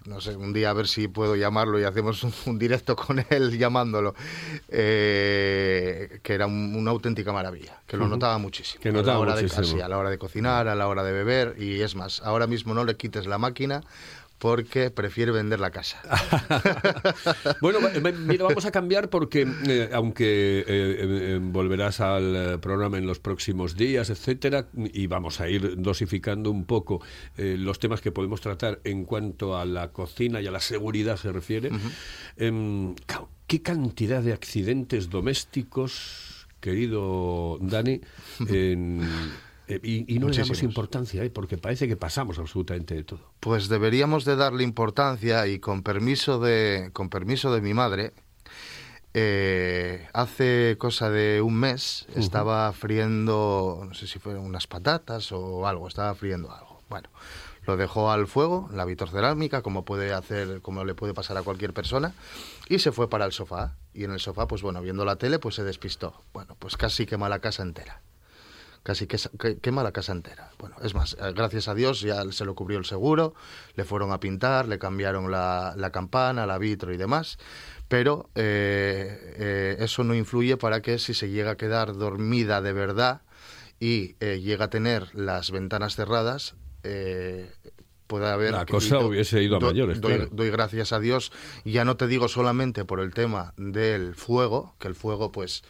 no 0.06 0.20
sé, 0.20 0.36
un 0.36 0.52
día 0.52 0.70
a 0.70 0.72
ver 0.72 0.88
si 0.88 1.08
puedo 1.08 1.36
llamarlo 1.36 1.78
y 1.80 1.84
hacemos 1.84 2.24
un, 2.46 2.58
directo 2.58 2.96
con 2.96 3.24
él 3.30 3.56
llamándolo, 3.58 4.14
eh, 4.68 6.20
que 6.22 6.34
era 6.34 6.46
una 6.46 6.90
auténtica 6.90 7.32
maravilla, 7.32 7.80
que 7.86 7.96
lo 7.96 8.08
notaba 8.08 8.38
muchísimo. 8.38 8.82
Que 8.82 8.92
notaba 8.92 9.22
a 9.22 9.26
la 9.26 9.32
hora 9.32 9.42
muchísimo. 9.42 9.76
De, 9.76 9.82
a 9.82 9.88
la 9.88 9.98
hora 9.98 10.10
de 10.10 10.18
cocinar, 10.18 10.68
a 10.68 10.74
la 10.74 10.88
hora 10.88 11.02
de 11.02 11.12
beber, 11.12 11.56
y 11.58 11.80
es 11.82 11.94
más, 11.94 12.20
ahora 12.22 12.46
mismo 12.46 12.74
no 12.74 12.84
le 12.84 12.96
quites 12.96 13.26
la 13.26 13.38
máquina 13.38 13.82
porque 14.42 14.90
prefiere 14.90 15.30
vender 15.30 15.60
la 15.60 15.70
casa. 15.70 16.02
bueno, 17.60 17.78
mira, 18.26 18.42
vamos 18.42 18.64
a 18.64 18.72
cambiar 18.72 19.08
porque 19.08 19.46
eh, 19.68 19.88
aunque 19.92 20.64
eh, 20.66 21.38
volverás 21.40 22.00
al 22.00 22.58
programa 22.58 22.98
en 22.98 23.06
los 23.06 23.20
próximos 23.20 23.76
días, 23.76 24.10
etcétera, 24.10 24.66
y 24.74 25.06
vamos 25.06 25.40
a 25.40 25.48
ir 25.48 25.80
dosificando 25.80 26.50
un 26.50 26.64
poco 26.64 27.00
eh, 27.36 27.54
los 27.56 27.78
temas 27.78 28.00
que 28.00 28.10
podemos 28.10 28.40
tratar 28.40 28.80
en 28.82 29.04
cuanto 29.04 29.56
a 29.56 29.64
la 29.64 29.92
cocina 29.92 30.40
y 30.40 30.48
a 30.48 30.50
la 30.50 30.58
seguridad 30.58 31.16
se 31.16 31.30
refiere. 31.30 31.70
Em, 32.36 32.96
¿Qué 33.46 33.62
cantidad 33.62 34.24
de 34.24 34.32
accidentes 34.32 35.08
domésticos, 35.08 36.48
querido 36.58 37.58
Dani, 37.60 38.00
en 38.48 39.02
eh, 39.76 40.04
y, 40.08 40.18
no 40.18 40.28
le 40.28 40.36
damos 40.36 40.62
importancia, 40.62 41.24
¿eh? 41.24 41.30
porque 41.30 41.56
parece 41.56 41.88
que 41.88 41.96
pasamos 41.96 42.38
absolutamente 42.38 42.94
de 42.94 43.04
todo. 43.04 43.32
Pues 43.40 43.68
deberíamos 43.68 44.24
de 44.24 44.36
darle 44.36 44.64
importancia 44.64 45.46
y 45.46 45.58
con 45.58 45.82
permiso 45.82 46.38
de, 46.40 46.90
con 46.92 47.08
permiso 47.08 47.54
de 47.54 47.60
mi 47.60 47.72
madre, 47.72 48.12
eh, 49.14 50.08
hace 50.12 50.76
cosa 50.78 51.10
de 51.10 51.42
un 51.42 51.54
mes 51.54 52.06
estaba 52.14 52.72
friendo, 52.72 53.84
no 53.86 53.94
sé 53.94 54.06
si 54.06 54.18
fueron 54.18 54.44
unas 54.44 54.66
patatas 54.66 55.32
o 55.32 55.66
algo, 55.66 55.88
estaba 55.88 56.14
friendo 56.14 56.50
algo. 56.50 56.80
Bueno, 56.88 57.08
lo 57.66 57.76
dejó 57.76 58.10
al 58.10 58.26
fuego, 58.26 58.68
la 58.72 58.84
vitrocerámica, 58.84 59.62
como 59.62 59.84
puede 59.84 60.12
hacer, 60.12 60.60
como 60.60 60.84
le 60.84 60.94
puede 60.94 61.14
pasar 61.14 61.36
a 61.38 61.42
cualquier 61.42 61.72
persona, 61.72 62.12
y 62.68 62.78
se 62.78 62.92
fue 62.92 63.08
para 63.08 63.24
el 63.24 63.32
sofá. 63.32 63.76
Y 63.94 64.04
en 64.04 64.12
el 64.12 64.20
sofá, 64.20 64.46
pues 64.46 64.62
bueno, 64.62 64.82
viendo 64.82 65.04
la 65.04 65.16
tele, 65.16 65.38
pues 65.38 65.54
se 65.54 65.64
despistó. 65.64 66.22
Bueno, 66.32 66.56
pues 66.58 66.76
casi 66.76 67.06
quema 67.06 67.28
la 67.28 67.40
casa 67.40 67.62
entera 67.62 68.02
casi 68.82 69.06
que, 69.06 69.18
quema 69.60 69.82
la 69.82 69.92
casa 69.92 70.12
entera. 70.12 70.50
Bueno, 70.58 70.76
es 70.82 70.94
más, 70.94 71.16
eh, 71.20 71.32
gracias 71.34 71.68
a 71.68 71.74
Dios 71.74 72.00
ya 72.00 72.30
se 72.32 72.44
lo 72.44 72.54
cubrió 72.54 72.78
el 72.78 72.84
seguro, 72.84 73.34
le 73.74 73.84
fueron 73.84 74.12
a 74.12 74.20
pintar, 74.20 74.68
le 74.68 74.78
cambiaron 74.78 75.30
la, 75.30 75.74
la 75.76 75.90
campana, 75.90 76.46
la 76.46 76.58
vitro 76.58 76.92
y 76.92 76.96
demás, 76.96 77.38
pero 77.88 78.30
eh, 78.34 79.34
eh, 79.38 79.76
eso 79.80 80.04
no 80.04 80.14
influye 80.14 80.56
para 80.56 80.82
que 80.82 80.98
si 80.98 81.14
se 81.14 81.30
llega 81.30 81.52
a 81.52 81.56
quedar 81.56 81.94
dormida 81.96 82.60
de 82.60 82.72
verdad 82.72 83.22
y 83.78 84.14
llega 84.14 84.66
a 84.66 84.70
tener 84.70 85.12
las 85.12 85.50
ventanas 85.50 85.96
cerradas, 85.96 86.54
pueda 88.06 88.32
haber... 88.32 88.52
La 88.52 88.64
cosa 88.64 89.00
hubiese 89.00 89.42
ido 89.42 89.56
a 89.56 89.60
mayores. 89.60 90.00
Doy, 90.00 90.28
doy, 90.30 90.50
gracias 90.50 90.92
a 90.92 91.00
Dios, 91.00 91.32
ya 91.64 91.84
no 91.84 91.96
te 91.96 92.06
digo 92.06 92.28
solamente 92.28 92.84
por 92.84 93.00
el 93.00 93.12
tema 93.12 93.54
del 93.56 94.14
fuego, 94.14 94.76
que 94.78 94.86
el 94.86 94.94
fuego 94.94 95.32
pues 95.32 95.64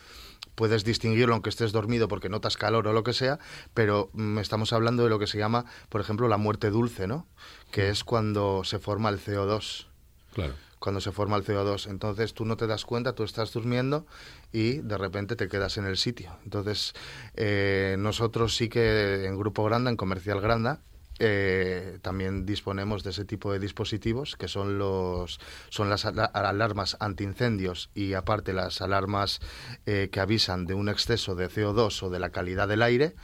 puedes 0.54 0.85
distinguirlo 0.85 1.35
aunque 1.35 1.50
estés 1.50 1.73
dormido 1.73 2.09
porque 2.09 2.28
notas 2.28 2.56
calor 2.56 2.87
o 2.87 2.92
lo 2.92 3.02
que 3.02 3.12
sea, 3.12 3.38
pero 3.75 4.11
mm, 4.12 4.38
estamos 4.38 4.73
hablando 4.73 5.04
de 5.04 5.11
lo 5.11 5.18
que 5.18 5.26
se 5.26 5.38
llama, 5.38 5.64
por 5.88 6.00
ejemplo, 6.00 6.28
la 6.28 6.37
muerte 6.37 6.71
dulce, 6.71 7.06
¿no? 7.06 7.26
Que 7.71 7.88
es 7.88 8.04
cuando 8.04 8.64
se 8.64 8.78
forma 8.78 9.09
el 9.09 9.18
CO2. 9.18 9.87
Claro. 10.32 10.54
cuando 10.78 11.00
se 11.02 11.12
forma 11.12 11.37
el 11.37 11.44
CO2. 11.44 11.90
Entonces 11.90 12.35
tú 12.35 12.44
no 12.44 12.56
te 12.56 12.66
das 12.66 12.85
cuenta, 12.85 13.14
tú 13.14 13.23
estás 13.23 13.52
durmiendo 13.52 14.06
y 14.50 14.78
de 14.78 14.99
repente 14.99 15.37
te 15.37 15.47
quedas 15.47 15.76
en 15.76 15.85
el 15.87 15.97
sitio. 15.97 16.37
Entonces 16.42 16.94
eh, 17.35 17.97
nosotros 17.99 18.56
sí 18.56 18.68
que 18.68 19.26
en 19.26 19.38
Grupo 19.38 19.62
Granda, 19.62 19.90
en 19.90 19.97
Comercial 19.97 20.40
Granda, 20.40 20.80
eh, 21.25 21.99
también 22.02 22.45
disponemos 22.47 23.05
de 23.05 23.11
ese 23.11 23.25
tipo 23.25 23.52
de 23.52 23.61
dispositivos 23.61 24.35
que 24.37 24.49
son 24.49 24.76
los 24.79 25.38
son 25.71 25.88
las 25.88 26.05
ala- 26.05 26.25
alarmas 26.25 26.97
antiincendios 26.99 27.91
y 27.95 28.14
aparte 28.14 28.52
las 28.52 28.83
alarmas 28.83 29.38
eh, 29.87 30.09
que 30.11 30.19
avisan 30.19 30.67
de 30.67 30.75
un 30.75 30.88
exceso 30.88 31.37
de 31.37 31.49
CO2 31.49 32.02
o 32.02 32.11
de 32.11 32.19
la 32.19 32.31
calidad 32.31 32.67
del 32.67 32.83
aire 32.83 33.14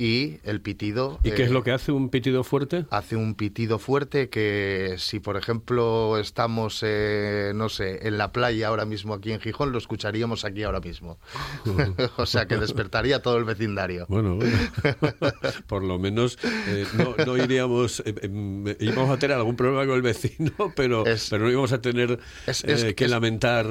y 0.00 0.38
el 0.44 0.62
pitido 0.62 1.18
¿Y 1.22 1.32
qué 1.32 1.42
es 1.42 1.50
eh, 1.50 1.52
lo 1.52 1.62
que 1.62 1.72
hace 1.72 1.92
un 1.92 2.08
pitido 2.08 2.42
fuerte? 2.42 2.86
hace 2.90 3.16
un 3.16 3.34
pitido 3.34 3.78
fuerte 3.78 4.30
que 4.30 4.94
si 4.96 5.20
por 5.20 5.36
ejemplo 5.36 6.16
estamos 6.18 6.80
eh, 6.82 7.52
no 7.54 7.68
sé 7.68 8.06
en 8.08 8.16
la 8.16 8.32
playa 8.32 8.68
ahora 8.68 8.86
mismo 8.86 9.12
aquí 9.12 9.30
en 9.32 9.40
Gijón 9.40 9.72
lo 9.72 9.78
escucharíamos 9.78 10.44
aquí 10.46 10.62
ahora 10.62 10.80
mismo 10.80 11.18
o 12.16 12.24
sea 12.24 12.46
que 12.46 12.56
despertaría 12.56 13.20
todo 13.20 13.36
el 13.36 13.44
vecindario 13.44 14.06
Bueno, 14.08 14.36
bueno. 14.36 14.56
por 15.66 15.84
lo 15.84 15.98
menos 15.98 16.38
eh, 16.68 16.86
no, 16.96 17.14
no 17.24 17.36
iríamos, 17.36 18.00
eh, 18.06 18.14
em, 18.22 18.64
íbamos 18.80 19.10
a 19.10 19.18
tener 19.18 19.36
algún 19.36 19.56
problema 19.56 19.84
con 19.86 19.96
el 19.96 20.02
vecino, 20.02 20.52
pero, 20.76 21.04
Es- 21.06 21.28
pero 21.30 21.44
no 21.44 21.50
íbamos 21.50 21.72
a 21.72 21.80
tener 21.80 22.18
es- 22.46 22.64
es- 22.64 22.94
que 22.94 23.06
lamentar 23.08 23.66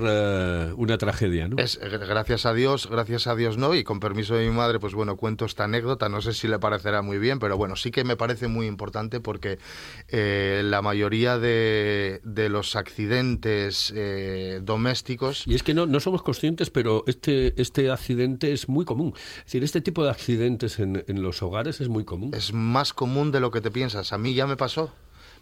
una 0.76 0.98
tragedia, 0.98 1.48
¿no? 1.48 1.58
Es, 1.58 1.80
gracias 1.82 2.46
a 2.46 2.54
Dios, 2.54 2.88
gracias 2.90 3.28
a 3.28 3.36
Dios 3.36 3.58
no, 3.58 3.74
y 3.76 3.84
con 3.84 4.00
permiso 4.00 4.36
de 4.36 4.48
mi 4.48 4.56
madre, 4.56 4.80
pues 4.80 4.94
bueno, 4.94 5.16
cuento 5.18 5.46
esta 5.46 5.64
anécdota, 5.66 6.10
no 6.10 6.19
sé 6.22 6.34
si 6.34 6.48
le 6.48 6.60
parecerá 6.60 7.02
muy 7.02 7.18
bien, 7.18 7.40
pero 7.40 7.58
bueno, 7.58 7.76
sí 7.76 7.92
que 7.92 8.04
me 8.04 8.16
parece 8.16 8.48
muy 8.48 8.68
importante 8.68 9.20
porque 9.20 9.60
eh, 10.08 10.62
la 10.66 10.82
mayoría 10.82 11.38
de, 11.38 12.22
de 12.24 12.50
los 12.50 12.76
accidentes 12.76 13.94
eh, 13.96 14.60
domésticos 14.64 15.46
Y 15.48 15.56
es 15.56 15.64
que 15.64 15.74
no, 15.74 15.86
no 15.86 16.00
somos 16.00 16.22
conscientes, 16.22 16.70
pero 16.70 17.04
este, 17.08 17.60
este 17.62 17.90
accidente 17.92 18.52
es 18.52 18.70
muy 18.70 18.86
común. 18.86 19.14
Es 19.40 19.46
decir, 19.46 19.64
este 19.64 19.82
tipo 19.82 20.04
de 20.04 20.10
accidentes 20.10 20.80
en, 20.80 21.04
en 21.08 21.22
los 21.22 21.42
hogares 21.42 21.82
es 21.82 21.90
muy 21.90 22.04
común. 22.06 22.32
es 22.34 22.54
más 22.54 22.94
común 22.94 23.32
de 23.32 23.40
lo 23.40 23.52
que 23.52 23.62
te 23.62 23.72
piensas. 23.72 24.14
A 24.14 24.18
mí 24.18 24.34
ya 24.34 24.48
me 24.48 24.58
pasó, 24.58 24.92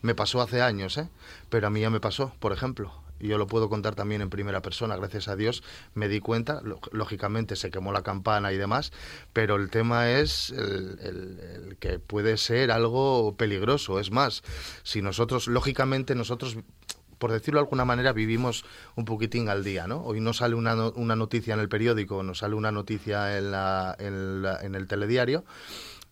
me 0.01 0.15
pasó 0.15 0.41
hace 0.41 0.61
años, 0.61 0.97
¿eh? 0.97 1.09
pero 1.49 1.67
a 1.67 1.69
mí 1.69 1.81
ya 1.81 1.89
me 1.89 1.99
pasó, 1.99 2.33
por 2.39 2.53
ejemplo. 2.53 3.06
Yo 3.19 3.37
lo 3.37 3.47
puedo 3.47 3.69
contar 3.69 3.95
también 3.95 4.21
en 4.21 4.29
primera 4.29 4.61
persona, 4.61 4.95
gracias 4.95 5.27
a 5.27 5.35
Dios 5.35 5.63
me 5.93 6.07
di 6.07 6.19
cuenta, 6.19 6.61
lógicamente 6.91 7.55
se 7.55 7.71
quemó 7.71 7.91
la 7.91 8.03
campana 8.03 8.51
y 8.53 8.57
demás, 8.57 8.91
pero 9.33 9.55
el 9.55 9.69
tema 9.69 10.09
es 10.11 10.51
el, 10.51 11.77
que 11.79 11.99
puede 11.99 12.37
ser 12.37 12.71
algo 12.71 13.35
peligroso. 13.37 13.99
Es 13.99 14.11
más, 14.11 14.43
si 14.83 15.01
nosotros, 15.01 15.47
lógicamente 15.47 16.15
nosotros 16.15 16.57
por 17.17 17.31
decirlo 17.31 17.59
de 17.59 17.63
alguna 17.63 17.83
manera, 17.83 18.13
vivimos 18.13 18.63
un 18.95 19.05
poquitín 19.05 19.49
al 19.49 19.63
día, 19.63 19.87
¿no? 19.87 20.03
Hoy 20.03 20.21
nos 20.21 20.37
sale 20.37 20.53
una, 20.53 20.75
no- 20.75 20.91
una 20.95 21.15
noticia 21.15 21.55
en 21.55 21.59
el 21.59 21.67
periódico, 21.67 22.21
nos 22.21 22.37
sale 22.37 22.53
una 22.53 22.71
noticia 22.71 23.39
en, 23.39 23.49
la, 23.49 23.95
en, 23.97 24.43
la- 24.43 24.61
en 24.61 24.75
el 24.75 24.85
telediario. 24.85 25.43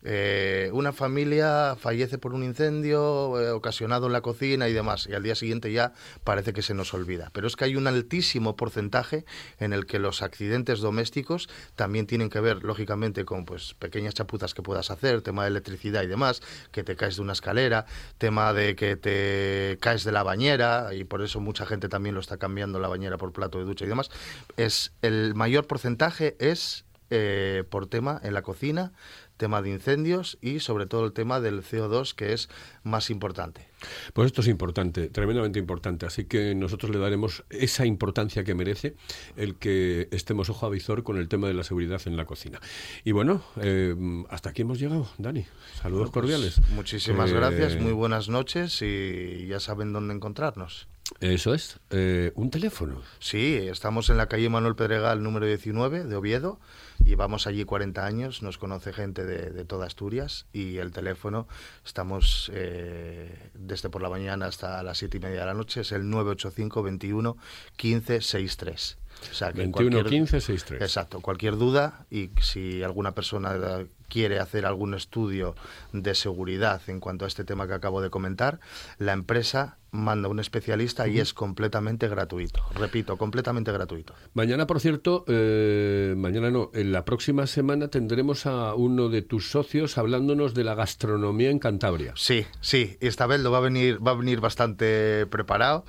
Eh, 0.07 0.69
una 0.71 0.93
familia 0.93 1.75
fallece 1.79 2.19
por 2.19 2.35
un 2.35 2.43
incendio 2.43 3.41
eh, 3.41 3.49
ocasionado 3.49 4.05
en 4.05 4.13
la 4.13 4.21
cocina 4.21 4.69
y 4.69 4.73
demás, 4.73 5.07
y 5.09 5.13
al 5.15 5.23
día 5.23 5.33
siguiente 5.33 5.71
ya 5.71 5.93
parece 6.23 6.53
que 6.53 6.61
se 6.61 6.75
nos 6.75 6.93
olvida. 6.93 7.31
Pero 7.33 7.47
es 7.47 7.55
que 7.55 7.65
hay 7.65 7.75
un 7.75 7.87
altísimo 7.87 8.55
porcentaje 8.55 9.25
en 9.59 9.73
el 9.73 9.87
que 9.87 9.97
los 9.97 10.21
accidentes 10.21 10.79
domésticos 10.79 11.49
también 11.75 12.05
tienen 12.05 12.29
que 12.29 12.39
ver, 12.39 12.63
lógicamente, 12.63 13.25
con 13.25 13.45
pues 13.45 13.73
pequeñas 13.73 14.13
chapuzas 14.13 14.53
que 14.53 14.61
puedas 14.61 14.91
hacer, 14.91 15.23
tema 15.23 15.41
de 15.41 15.49
electricidad 15.49 16.03
y 16.03 16.07
demás, 16.07 16.41
que 16.71 16.83
te 16.83 16.95
caes 16.95 17.15
de 17.15 17.23
una 17.23 17.33
escalera, 17.33 17.87
tema 18.19 18.53
de 18.53 18.75
que 18.75 18.95
te 18.97 19.79
caes 19.81 20.03
de 20.03 20.11
la 20.11 20.21
bañera, 20.21 20.93
y 20.93 21.03
por 21.03 21.23
eso 21.23 21.39
mucha 21.39 21.65
gente 21.65 21.89
también 21.89 22.13
lo 22.13 22.21
está 22.21 22.37
cambiando 22.37 22.79
la 22.79 22.87
bañera 22.87 23.17
por 23.17 23.33
plato 23.33 23.57
de 23.57 23.65
ducha 23.65 23.85
y 23.85 23.87
demás. 23.87 24.11
Es 24.55 24.93
el 25.01 25.33
mayor 25.33 25.65
porcentaje 25.65 26.35
es 26.39 26.85
eh, 27.11 27.63
por 27.69 27.85
tema 27.85 28.19
en 28.23 28.33
la 28.33 28.41
cocina, 28.41 28.91
tema 29.37 29.61
de 29.61 29.71
incendios 29.71 30.37
y 30.41 30.59
sobre 30.59 30.85
todo 30.85 31.05
el 31.05 31.13
tema 31.13 31.39
del 31.39 31.61
CO2 31.61 32.13
que 32.15 32.33
es 32.33 32.49
más 32.83 33.09
importante. 33.09 33.67
Pues 34.13 34.27
esto 34.27 34.41
es 34.41 34.47
importante, 34.47 35.09
tremendamente 35.09 35.59
importante. 35.59 36.05
Así 36.05 36.25
que 36.25 36.55
nosotros 36.55 36.91
le 36.91 36.97
daremos 36.99 37.43
esa 37.49 37.85
importancia 37.85 38.43
que 38.43 38.55
merece 38.55 38.95
el 39.35 39.55
que 39.55 40.07
estemos 40.11 40.49
ojo 40.49 40.65
a 40.65 40.69
visor 40.69 41.03
con 41.03 41.17
el 41.17 41.27
tema 41.27 41.47
de 41.47 41.53
la 41.53 41.63
seguridad 41.63 42.01
en 42.05 42.17
la 42.17 42.25
cocina. 42.25 42.59
Y 43.03 43.11
bueno, 43.11 43.43
eh, 43.61 43.95
hasta 44.29 44.49
aquí 44.49 44.63
hemos 44.63 44.79
llegado, 44.79 45.07
Dani. 45.17 45.45
Saludos 45.81 46.11
cordiales. 46.11 46.61
Muchísimas 46.71 47.31
Eh, 47.31 47.33
gracias, 47.33 47.75
muy 47.79 47.91
buenas 47.91 48.29
noches 48.29 48.81
y 48.81 49.47
ya 49.47 49.59
saben 49.59 49.93
dónde 49.93 50.13
encontrarnos. 50.13 50.87
Eso 51.19 51.53
es. 51.53 51.79
Eh, 51.91 52.31
un 52.35 52.49
teléfono. 52.49 53.01
Sí, 53.19 53.55
estamos 53.55 54.09
en 54.09 54.17
la 54.17 54.27
calle 54.27 54.49
Manuel 54.49 54.75
Pedregal 54.75 55.21
número 55.23 55.45
19 55.45 56.03
de 56.03 56.15
Oviedo. 56.15 56.59
Llevamos 57.03 57.45
allí 57.45 57.63
40 57.63 58.05
años, 58.05 58.41
nos 58.41 58.57
conoce 58.57 58.91
gente 58.91 59.23
de, 59.23 59.51
de 59.51 59.65
toda 59.65 59.85
Asturias 59.85 60.47
y 60.51 60.77
el 60.77 60.91
teléfono 60.91 61.47
estamos 61.85 62.49
eh, 62.53 63.49
desde 63.53 63.89
por 63.89 64.01
la 64.01 64.09
mañana 64.09 64.47
hasta 64.47 64.81
las 64.81 64.97
7 64.97 65.17
y 65.17 65.19
media 65.19 65.41
de 65.41 65.45
la 65.45 65.53
noche, 65.53 65.81
es 65.81 65.91
el 65.91 66.09
985 66.09 66.83
21 66.83 67.37
15 67.75 68.21
63. 68.21 68.97
O 69.31 69.33
sea, 69.33 69.51
que 69.53 69.59
21 69.59 69.91
cualquier- 69.97 70.05
15 70.09 70.41
63. 70.41 70.81
Exacto, 70.81 71.21
cualquier 71.21 71.57
duda 71.57 72.05
y 72.09 72.31
si 72.41 72.81
alguna 72.83 73.13
persona 73.13 73.85
quiere 74.09 74.39
hacer 74.39 74.65
algún 74.65 74.93
estudio 74.93 75.55
de 75.93 76.15
seguridad 76.15 76.81
en 76.87 76.99
cuanto 76.99 77.25
a 77.25 77.27
este 77.27 77.43
tema 77.43 77.67
que 77.67 77.73
acabo 77.73 78.01
de 78.01 78.09
comentar, 78.09 78.59
la 78.99 79.13
empresa 79.13 79.77
manda 79.95 80.27
un 80.29 80.39
especialista 80.39 81.07
y 81.07 81.19
es 81.19 81.33
completamente 81.33 82.07
gratuito. 82.07 82.61
Repito, 82.75 83.17
completamente 83.17 83.71
gratuito. 83.71 84.13
Mañana, 84.33 84.67
por 84.67 84.79
cierto, 84.79 85.23
eh, 85.27 86.13
mañana 86.17 86.51
no, 86.51 86.69
en 86.73 86.91
la 86.91 87.05
próxima 87.05 87.47
semana 87.47 87.87
tendremos 87.87 88.45
a 88.45 88.75
uno 88.75 89.09
de 89.09 89.21
tus 89.21 89.49
socios 89.49 89.97
hablándonos 89.97 90.53
de 90.53 90.63
la 90.63 90.75
gastronomía 90.75 91.49
en 91.49 91.59
Cantabria. 91.59 92.13
Sí, 92.15 92.45
sí, 92.61 92.97
esta 92.99 93.25
vez 93.27 93.39
lo 93.41 93.51
va 93.51 93.57
a 93.59 93.61
venir, 93.61 94.05
va 94.05 94.11
a 94.11 94.15
venir 94.15 94.39
bastante 94.41 95.25
preparado 95.27 95.85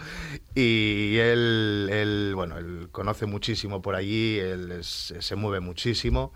y 0.55 1.16
él, 1.19 1.88
él, 1.92 2.33
bueno, 2.35 2.57
él 2.59 2.88
conoce 2.92 3.27
muchísimo 3.27 3.83
por 3.83 3.95
allí, 3.95 4.38
él 4.38 4.73
es- 4.73 5.14
se 5.19 5.37
mueve 5.37 5.61
muchísimo. 5.61 6.33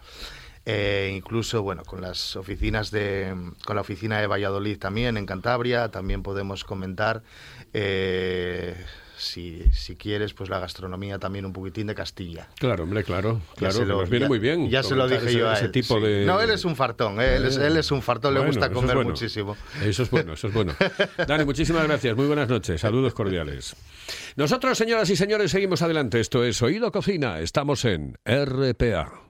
Eh, 0.73 1.13
incluso 1.17 1.63
bueno 1.63 1.83
con 1.85 2.01
las 2.01 2.37
oficinas 2.37 2.91
de 2.91 3.35
con 3.65 3.75
la 3.77 3.83
oficina 3.83 4.21
de 4.21 4.27
Valladolid 4.27 4.79
también 4.79 5.17
en 5.17 5.27
Cantabria 5.27 5.91
también 5.91 6.23
podemos 6.23 6.65
comentar 6.65 7.23
eh, 7.73 8.75
si, 9.17 9.65
si 9.73 9.97
quieres 9.97 10.33
pues 10.33 10.49
la 10.49 10.59
gastronomía 10.59 11.19
también 11.19 11.45
un 11.45 11.53
poquitín 11.53 11.87
de 11.89 11.95
Castilla 11.95 12.49
Claro, 12.59 12.85
hombre, 12.85 13.05
claro, 13.05 13.41
claro, 13.57 13.85
lo- 13.85 14.01
nos 14.01 14.09
viene 14.11 14.25
ya- 14.25 14.29
muy 14.29 14.39
bien. 14.39 14.71
Ya 14.71 14.83
se 14.83 14.95
lo 14.95 15.07
dije 15.09 15.27
ese- 15.27 15.39
yo 15.39 15.49
a 15.51 15.55
ese 15.55 15.67
él. 15.67 15.73
tipo 15.73 15.97
sí. 15.99 16.03
de... 16.07 16.25
No, 16.25 16.41
él 16.41 16.51
es 16.51 16.65
un 16.65 16.75
fartón, 16.77 17.21
eh, 17.21 17.37
él, 17.37 17.45
es, 17.47 17.57
él 17.59 17.77
es 17.77 17.91
un 17.91 18.01
fartón, 18.01 18.33
le 18.35 18.41
gusta 18.41 18.67
es 18.67 18.73
comer 18.73 18.95
bueno. 18.97 19.11
muchísimo. 19.11 19.57
Eso 19.85 20.05
es 20.05 20.11
bueno, 20.11 20.33
eso 20.35 20.49
es 20.49 20.55
bueno. 20.55 20.75
Dani, 21.29 21.45
muchísimas 21.45 21.85
gracias. 21.87 22.17
Muy 22.17 22.27
buenas 22.27 22.49
noches. 22.49 22.81
Saludos 22.81 23.13
cordiales. 23.13 23.77
Nosotros, 24.37 24.79
señoras 24.79 25.11
y 25.11 25.17
señores, 25.17 25.51
seguimos 25.51 25.83
adelante. 25.83 26.19
Esto 26.21 26.43
es 26.45 26.61
Oído 26.63 26.91
Cocina. 26.91 27.41
Estamos 27.41 27.85
en 27.85 28.17
RPA. 28.25 29.30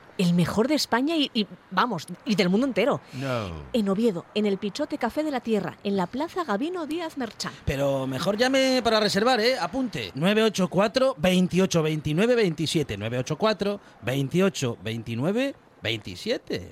El 0.21 0.33
mejor 0.33 0.67
de 0.67 0.75
España 0.75 1.15
y, 1.15 1.31
y, 1.33 1.47
vamos, 1.71 2.05
y 2.25 2.35
del 2.35 2.49
mundo 2.49 2.67
entero. 2.67 3.01
No. 3.13 3.49
En 3.73 3.89
Oviedo, 3.89 4.25
en 4.35 4.45
el 4.45 4.57
Pichote 4.57 4.97
Café 4.97 5.23
de 5.23 5.31
la 5.31 5.39
Tierra, 5.39 5.77
en 5.83 5.97
la 5.97 6.07
Plaza 6.07 6.43
Gabino 6.43 6.85
Díaz 6.85 7.17
Merchán. 7.17 7.51
Pero 7.65 8.07
mejor 8.07 8.37
llame 8.37 8.81
para 8.83 8.99
reservar, 8.99 9.39
¿eh? 9.39 9.57
Apunte. 9.59 10.11
984 10.15 11.15
28 11.17 11.83
29 11.83 12.35
27. 12.35 12.97
984 12.97 13.79
28 14.03 14.77
29 14.83 15.55
27. 15.81 16.71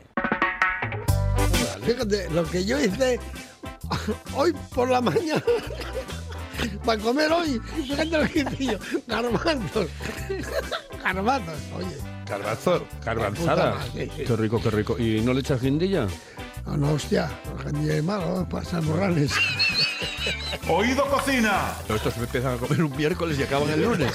Fíjate, 1.84 2.30
lo 2.30 2.44
que 2.44 2.66
yo 2.66 2.80
hice 2.80 3.20
hoy 4.36 4.54
por 4.74 4.90
la 4.90 5.02
mañana. 5.02 5.44
para 6.86 7.02
comer 7.02 7.32
hoy. 7.32 7.60
Fíjate 7.76 8.06
lo 8.06 8.28
que 8.28 8.44
digo 8.44 8.74
yo. 8.74 9.02
Garbanzos. 9.08 9.88
Garbanzos, 11.04 11.60
oye. 11.76 12.19
Garbanzo, 12.30 12.86
garbanzada. 13.04 13.74
Puta 13.74 13.88
madre, 13.88 14.12
sí. 14.16 14.24
Qué 14.24 14.36
rico, 14.36 14.62
qué 14.62 14.70
rico. 14.70 14.98
¿Y 15.00 15.22
no 15.22 15.34
le 15.34 15.40
echas 15.40 15.62
guindilla? 15.62 16.08
No, 16.66 16.78
no, 16.78 16.92
hostia. 16.94 17.30
Ni 17.74 17.90
es 17.90 18.04
malo, 18.04 18.48
pasan 18.50 18.86
morrales. 18.86 19.32
Oído 20.70 21.06
Cocina. 21.10 21.74
Estos 21.88 22.14
se 22.14 22.20
empiezan 22.20 22.56
a 22.56 22.58
comer 22.58 22.84
un 22.84 22.96
miércoles 22.96 23.40
y 23.40 23.44
acaban 23.44 23.70
el 23.72 23.82
lunes. 23.82 24.14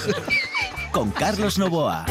Con 0.92 1.10
Carlos 1.10 1.58
Novoa. 1.58 2.06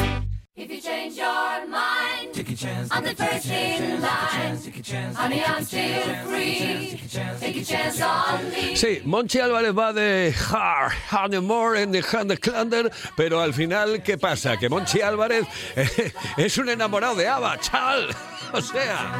Mind, 2.62 2.88
I'm 2.90 3.04
the 3.04 3.14
first 3.14 3.46
in 3.46 4.00
line. 4.00 5.14
Honey, 5.14 5.42
I'm 5.44 5.64
still 5.64 6.14
free. 6.26 7.00
Take 7.40 7.56
a 7.56 7.64
chance 7.64 8.00
on 8.00 8.50
me. 8.50 8.76
Sí, 8.76 9.00
Monchi 9.04 9.40
Álvarez 9.40 9.72
va 9.72 9.92
de 9.92 10.32
Hard, 10.32 10.92
Honeymoon 11.10 11.76
en 11.76 11.92
The 11.92 12.02
Hand 12.02 12.38
Clander, 12.38 12.90
pero 13.16 13.40
al 13.40 13.52
final, 13.54 14.02
¿qué 14.02 14.18
pasa? 14.18 14.56
Que 14.56 14.68
Monchi 14.68 15.00
Álvarez 15.00 15.46
eh, 15.76 16.12
es 16.36 16.58
un 16.58 16.68
enamorado 16.68 17.14
de 17.16 17.28
Ava, 17.28 17.58
chal. 17.58 18.08
O 18.52 18.60
sea. 18.60 19.10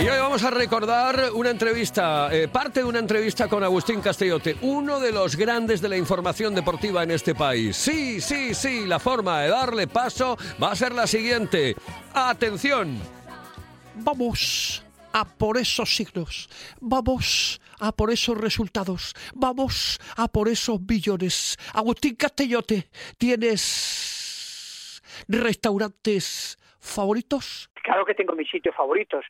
Y 0.00 0.08
hoy 0.08 0.18
vamos 0.18 0.42
a 0.42 0.50
recordar 0.50 1.30
una 1.34 1.50
entrevista, 1.50 2.28
eh, 2.32 2.48
parte 2.48 2.80
de 2.80 2.84
una 2.84 2.98
entrevista 2.98 3.48
con 3.48 3.62
Agustín 3.62 4.00
Castellote, 4.00 4.56
uno 4.62 4.98
de 4.98 5.12
los 5.12 5.36
grandes 5.36 5.80
de 5.80 5.88
la 5.88 5.96
información 5.96 6.52
deportiva 6.52 7.04
en 7.04 7.12
este 7.12 7.34
país. 7.34 7.76
Sí, 7.76 8.20
sí, 8.20 8.54
sí, 8.54 8.86
la 8.86 8.98
forma 8.98 9.42
de 9.42 9.50
darle 9.50 9.86
paso 9.86 10.36
va 10.60 10.72
a 10.72 10.76
ser 10.76 10.92
la 10.92 11.06
siguiente. 11.06 11.76
Atención. 12.12 12.98
Vamos 13.94 14.84
a 15.12 15.24
por 15.24 15.58
esos 15.58 15.94
signos, 15.94 16.48
vamos 16.80 17.60
a 17.78 17.92
por 17.92 18.10
esos 18.10 18.36
resultados, 18.36 19.14
vamos 19.32 20.00
a 20.16 20.26
por 20.26 20.48
esos 20.48 20.84
billones. 20.84 21.56
Agustín 21.72 22.16
Castellote, 22.16 22.88
¿tienes 23.16 25.00
restaurantes 25.28 26.58
favoritos? 26.80 27.70
Claro 27.84 28.04
que 28.04 28.14
tengo 28.14 28.34
mis 28.34 28.50
sitios 28.50 28.74
favoritos, 28.74 29.24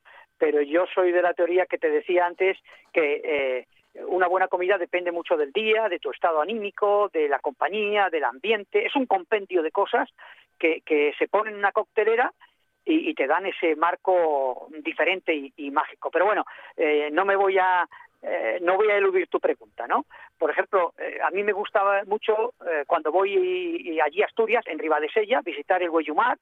pero 0.44 0.60
yo 0.60 0.84
soy 0.94 1.10
de 1.10 1.22
la 1.22 1.32
teoría 1.32 1.64
que 1.64 1.78
te 1.78 1.88
decía 1.88 2.26
antes 2.26 2.58
que 2.92 3.22
eh, 3.24 3.66
una 4.08 4.26
buena 4.26 4.46
comida 4.46 4.76
depende 4.76 5.10
mucho 5.10 5.38
del 5.38 5.52
día, 5.52 5.88
de 5.88 5.98
tu 5.98 6.10
estado 6.10 6.42
anímico, 6.42 7.08
de 7.14 7.30
la 7.30 7.38
compañía, 7.38 8.10
del 8.10 8.24
ambiente. 8.24 8.84
Es 8.84 8.94
un 8.94 9.06
compendio 9.06 9.62
de 9.62 9.70
cosas 9.70 10.06
que, 10.58 10.82
se 11.18 11.28
ponen 11.28 11.54
en 11.54 11.60
una 11.60 11.72
coctelera 11.72 12.30
y, 12.84 13.14
te 13.14 13.26
dan 13.26 13.46
ese 13.46 13.74
marco 13.74 14.68
diferente 14.82 15.32
y, 15.56 15.70
mágico. 15.70 16.10
Pero 16.10 16.26
bueno, 16.26 16.44
eh, 16.76 17.08
no 17.10 17.24
me 17.24 17.36
voy 17.36 17.56
a 17.56 17.88
eh, 18.20 18.58
no 18.60 18.76
voy 18.76 18.90
a 18.90 18.98
eludir 18.98 19.28
tu 19.28 19.40
pregunta, 19.40 19.86
¿no? 19.86 20.04
Por 20.38 20.50
ejemplo, 20.50 20.92
a 21.22 21.30
mí 21.30 21.42
me 21.42 21.52
gustaba 21.52 22.04
mucho 22.04 22.52
cuando 22.86 23.10
voy 23.10 23.98
allí 24.04 24.20
a 24.20 24.26
Asturias, 24.26 24.66
en 24.66 24.78
Ribadesella, 24.78 25.40
visitar 25.40 25.82
el 25.82 25.88
Güellumar, 25.88 26.36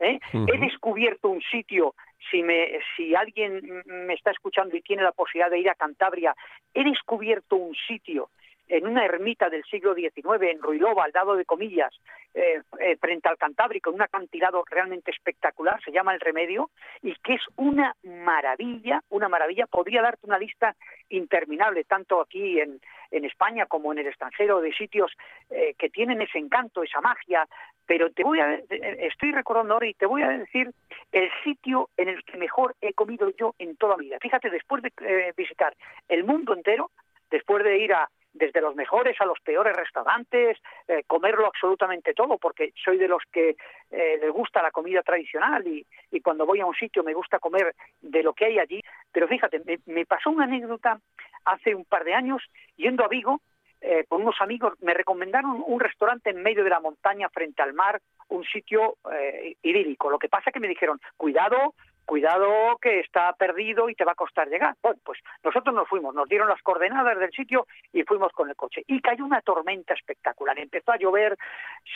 ¿eh? 0.00 0.18
He 0.32 0.58
descubierto 0.58 1.28
un 1.28 1.40
sitio, 1.42 1.94
si, 2.30 2.42
me, 2.42 2.80
si 2.96 3.14
alguien 3.14 3.82
me 3.86 4.14
está 4.14 4.30
escuchando 4.30 4.76
y 4.76 4.82
tiene 4.82 5.02
la 5.02 5.12
posibilidad 5.12 5.50
de 5.50 5.60
ir 5.60 5.68
a 5.68 5.74
Cantabria, 5.74 6.34
he 6.74 6.84
descubierto 6.84 7.56
un 7.56 7.74
sitio 7.86 8.30
en 8.68 8.86
una 8.86 9.04
ermita 9.04 9.48
del 9.48 9.64
siglo 9.64 9.94
XIX, 9.94 10.42
en 10.42 10.60
Ruilova, 10.60 11.04
al 11.04 11.12
lado 11.12 11.36
de 11.36 11.44
Comillas, 11.44 11.94
eh, 12.34 12.60
eh, 12.80 12.96
frente 12.96 13.28
al 13.28 13.38
Cantábrico, 13.38 13.90
en 13.90 13.96
un 13.96 14.02
acantilado 14.02 14.62
realmente 14.68 15.10
espectacular, 15.10 15.80
se 15.82 15.92
llama 15.92 16.12
El 16.12 16.20
Remedio, 16.20 16.70
y 17.00 17.14
que 17.16 17.34
es 17.34 17.42
una 17.56 17.94
maravilla, 18.02 19.02
una 19.08 19.28
maravilla. 19.28 19.66
Podría 19.66 20.02
darte 20.02 20.26
una 20.26 20.38
lista 20.38 20.74
interminable, 21.08 21.84
tanto 21.84 22.20
aquí 22.20 22.60
en, 22.60 22.80
España 23.10 23.66
como 23.66 23.92
en 23.92 23.98
el 24.00 24.06
extranjero, 24.08 24.60
de 24.60 24.72
sitios 24.72 25.10
eh, 25.48 25.74
que 25.78 25.88
tienen 25.88 26.20
ese 26.20 26.38
encanto, 26.38 26.82
esa 26.82 27.00
magia, 27.00 27.48
pero 27.86 28.10
te 28.10 28.22
voy 28.22 28.40
a, 28.40 28.60
estoy 28.68 29.32
recordando 29.32 29.74
ahora 29.74 29.86
y 29.86 29.94
te 29.94 30.06
voy 30.06 30.22
a 30.22 30.28
decir 30.28 30.70
el 31.12 31.30
sitio 31.42 31.88
en 31.96 32.08
el 32.08 32.22
que 32.24 32.36
mejor 32.36 32.74
he 32.80 32.92
comido 32.92 33.30
yo 33.30 33.54
en 33.58 33.76
toda 33.76 33.96
mi 33.96 34.06
vida. 34.06 34.18
Fíjate, 34.20 34.50
después 34.50 34.82
de 34.82 35.32
visitar 35.36 35.74
el 36.08 36.24
mundo 36.24 36.54
entero, 36.54 36.90
después 37.30 37.64
de 37.64 37.78
ir 37.78 37.94
a 37.94 38.08
desde 38.36 38.60
los 38.60 38.74
mejores 38.74 39.20
a 39.20 39.24
los 39.24 39.40
peores 39.40 39.74
restaurantes, 39.74 40.58
eh, 40.88 41.02
comerlo 41.06 41.46
absolutamente 41.46 42.14
todo, 42.14 42.38
porque 42.38 42.72
soy 42.84 42.98
de 42.98 43.08
los 43.08 43.22
que 43.32 43.56
eh, 43.90 44.18
les 44.20 44.30
gusta 44.30 44.62
la 44.62 44.70
comida 44.70 45.02
tradicional 45.02 45.66
y, 45.66 45.86
y 46.10 46.20
cuando 46.20 46.46
voy 46.46 46.60
a 46.60 46.66
un 46.66 46.74
sitio 46.74 47.02
me 47.02 47.14
gusta 47.14 47.38
comer 47.38 47.74
de 48.00 48.22
lo 48.22 48.32
que 48.32 48.46
hay 48.46 48.58
allí. 48.58 48.80
Pero 49.12 49.28
fíjate, 49.28 49.62
me, 49.86 50.06
pasó 50.06 50.30
una 50.30 50.44
anécdota 50.44 51.00
hace 51.44 51.74
un 51.74 51.84
par 51.84 52.04
de 52.04 52.14
años 52.14 52.42
yendo 52.76 53.04
a 53.04 53.08
Vigo 53.08 53.40
eh, 53.80 54.04
con 54.08 54.22
unos 54.22 54.40
amigos, 54.40 54.72
me 54.80 54.94
recomendaron 54.94 55.62
un 55.66 55.80
restaurante 55.80 56.30
en 56.30 56.42
medio 56.42 56.64
de 56.64 56.70
la 56.70 56.80
montaña 56.80 57.28
frente 57.28 57.62
al 57.62 57.74
mar, 57.74 58.00
un 58.28 58.42
sitio 58.44 58.96
eh, 59.12 59.54
idílico. 59.62 60.10
Lo 60.10 60.18
que 60.18 60.28
pasa 60.28 60.50
que 60.50 60.60
me 60.60 60.68
dijeron, 60.68 60.98
cuidado, 61.16 61.74
cuidado 62.06 62.78
que 62.80 63.00
está 63.00 63.32
perdido 63.34 63.90
y 63.90 63.94
te 63.94 64.04
va 64.04 64.12
a 64.12 64.14
costar 64.16 64.48
llegar. 64.48 64.74
Bueno, 64.80 64.98
pues 65.04 65.18
nosotros 65.44 65.74
nos 65.74 65.88
fuimos, 65.88 66.14
nos 66.14 66.28
dieron 66.28 66.48
las 66.48 66.62
coordenadas 66.62 67.18
del 67.18 67.32
sitio 67.32 67.66
y 67.92 68.04
fuimos 68.04 68.32
con 68.32 68.48
el 68.48 68.56
coche. 68.56 68.82
Y 68.86 69.00
cayó 69.02 69.24
una 69.24 69.42
tormenta 69.42 69.92
espectacular. 69.92 70.58
Empezó 70.58 70.92
a 70.92 70.96
llover, 70.96 71.36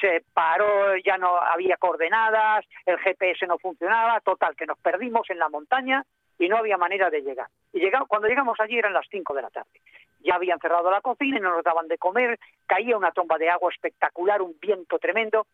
se 0.01 0.23
paró, 0.35 0.97
ya 0.99 1.17
no 1.17 1.37
había 1.39 1.77
coordenadas, 1.77 2.67
el 2.85 2.99
GPS 2.99 3.47
no 3.47 3.59
funcionaba, 3.59 4.21
total, 4.21 4.57
que 4.57 4.67
nos 4.67 4.79
perdimos 4.79 5.31
en 5.31 5.39
la 5.39 5.49
montaña 5.49 6.05
y 6.39 6.49
no 6.49 6.57
había 6.57 6.77
manera 6.77 7.09
de 7.09 7.23
llegar. 7.23 7.49
Y 7.73 7.81
llegamos, 7.81 8.09
cuando 8.09 8.27
llegamos 8.27 8.59
allí 8.61 8.79
eran 8.79 8.93
las 8.93 9.07
5 9.11 9.35
de 9.35 9.43
la 9.43 9.51
tarde. 9.51 9.81
Ya 10.21 10.35
habían 10.35 10.59
cerrado 10.59 10.91
la 10.91 11.01
cocina 11.01 11.39
y 11.39 11.41
no 11.41 11.55
nos 11.55 11.65
daban 11.65 11.89
de 11.89 11.99
comer, 11.99 12.39
caía 12.67 12.97
una 12.97 13.13
tromba 13.13 13.39
de 13.39 13.49
agua 13.49 13.71
espectacular, 13.73 14.43
un 14.43 14.55
viento 14.61 14.99
tremendo, 14.99 15.47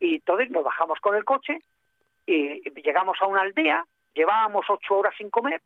y 0.00 0.16
entonces 0.16 0.50
nos 0.50 0.64
bajamos 0.64 0.98
con 1.00 1.16
el 1.16 1.24
coche 1.24 1.60
y 2.26 2.70
llegamos 2.82 3.16
a 3.20 3.26
una 3.26 3.40
aldea, 3.40 3.84
llevábamos 4.18 4.66
ocho 4.68 4.98
horas 4.98 5.14
sin 5.16 5.30
comer 5.30 5.62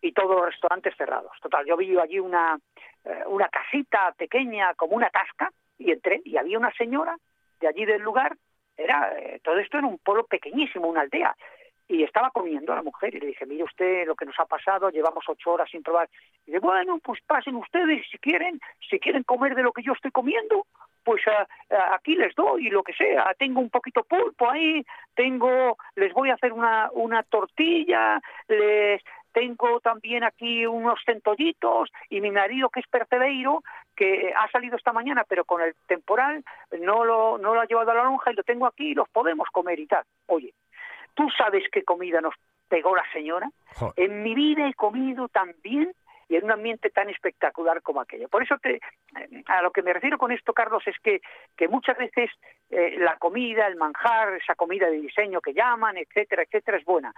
y 0.00 0.12
todos 0.12 0.36
los 0.36 0.46
restaurantes 0.46 0.94
cerrados. 0.96 1.32
Total, 1.40 1.64
yo 1.66 1.76
vi 1.76 1.98
allí 1.98 2.20
una, 2.20 2.58
eh, 3.04 3.22
una 3.26 3.48
casita 3.48 4.14
pequeña, 4.16 4.74
como 4.74 4.94
una 4.94 5.10
casca, 5.10 5.50
y 5.78 5.90
entré 5.90 6.20
y 6.24 6.36
había 6.36 6.58
una 6.58 6.72
señora 6.72 7.16
de 7.60 7.68
allí 7.68 7.84
del 7.84 8.02
lugar, 8.02 8.36
era 8.76 9.12
eh, 9.18 9.40
todo 9.42 9.58
esto 9.58 9.78
era 9.78 9.86
un 9.86 9.98
pueblo 9.98 10.24
pequeñísimo, 10.24 10.88
una 10.88 11.00
aldea, 11.00 11.34
y 11.88 12.02
estaba 12.02 12.30
comiendo 12.30 12.74
la 12.74 12.82
mujer 12.82 13.14
y 13.14 13.20
le 13.20 13.28
dije, 13.28 13.46
mire 13.46 13.64
usted 13.64 14.06
lo 14.06 14.14
que 14.14 14.26
nos 14.26 14.38
ha 14.38 14.44
pasado, 14.44 14.90
llevamos 14.90 15.24
ocho 15.28 15.52
horas 15.52 15.70
sin 15.70 15.82
probar. 15.82 16.08
Y 16.44 16.50
dice, 16.50 16.58
bueno, 16.58 16.98
pues 16.98 17.20
pasen 17.26 17.54
ustedes 17.56 18.04
si 18.10 18.18
quieren, 18.18 18.60
si 18.90 18.98
quieren 18.98 19.22
comer 19.22 19.54
de 19.54 19.62
lo 19.62 19.72
que 19.72 19.82
yo 19.82 19.92
estoy 19.92 20.10
comiendo, 20.10 20.66
pues 21.06 21.22
ah, 21.28 21.46
aquí 21.94 22.16
les 22.16 22.34
doy 22.34 22.68
lo 22.68 22.82
que 22.82 22.92
sea, 22.92 23.32
tengo 23.38 23.60
un 23.60 23.70
poquito 23.70 24.02
pulpo 24.02 24.50
ahí, 24.50 24.84
tengo, 25.14 25.78
les 25.94 26.12
voy 26.12 26.30
a 26.30 26.34
hacer 26.34 26.52
una, 26.52 26.90
una 26.94 27.22
tortilla, 27.22 28.20
les 28.48 29.00
tengo 29.30 29.78
también 29.78 30.24
aquí 30.24 30.66
unos 30.66 30.98
centollitos 31.06 31.90
y 32.10 32.20
mi 32.20 32.32
marido 32.32 32.70
que 32.70 32.80
es 32.80 32.88
percebeiro, 32.88 33.62
que 33.94 34.32
ha 34.36 34.50
salido 34.50 34.76
esta 34.76 34.92
mañana 34.92 35.22
pero 35.28 35.44
con 35.44 35.62
el 35.62 35.76
temporal 35.86 36.42
no 36.80 37.04
lo, 37.04 37.38
no 37.38 37.54
lo 37.54 37.60
ha 37.60 37.66
llevado 37.66 37.92
a 37.92 37.94
la 37.94 38.02
lonja 38.02 38.32
y 38.32 38.34
lo 38.34 38.42
tengo 38.42 38.66
aquí 38.66 38.88
y 38.90 38.94
los 38.94 39.08
podemos 39.08 39.46
comer 39.52 39.78
y 39.78 39.86
tal. 39.86 40.02
Oye, 40.26 40.54
¿tú 41.14 41.28
sabes 41.38 41.62
qué 41.70 41.84
comida 41.84 42.20
nos 42.20 42.34
pegó 42.68 42.96
la 42.96 43.04
señora? 43.12 43.48
En 43.94 44.24
mi 44.24 44.34
vida 44.34 44.66
he 44.66 44.74
comido 44.74 45.28
tan 45.28 45.54
bien 45.62 45.92
y 46.28 46.36
en 46.36 46.44
un 46.44 46.50
ambiente 46.52 46.90
tan 46.90 47.08
espectacular 47.08 47.82
como 47.82 48.00
aquello. 48.00 48.28
Por 48.28 48.42
eso 48.42 48.56
te, 48.60 48.80
a 49.46 49.62
lo 49.62 49.70
que 49.70 49.82
me 49.82 49.92
refiero 49.92 50.18
con 50.18 50.32
esto, 50.32 50.52
Carlos, 50.52 50.82
es 50.86 50.96
que, 51.02 51.20
que 51.56 51.68
muchas 51.68 51.96
veces 51.98 52.30
eh, 52.70 52.96
la 52.98 53.16
comida, 53.16 53.66
el 53.66 53.76
manjar, 53.76 54.34
esa 54.34 54.54
comida 54.54 54.88
de 54.90 55.00
diseño 55.00 55.40
que 55.40 55.54
llaman, 55.54 55.96
etcétera, 55.96 56.42
etcétera, 56.42 56.78
es 56.78 56.84
buena. 56.84 57.14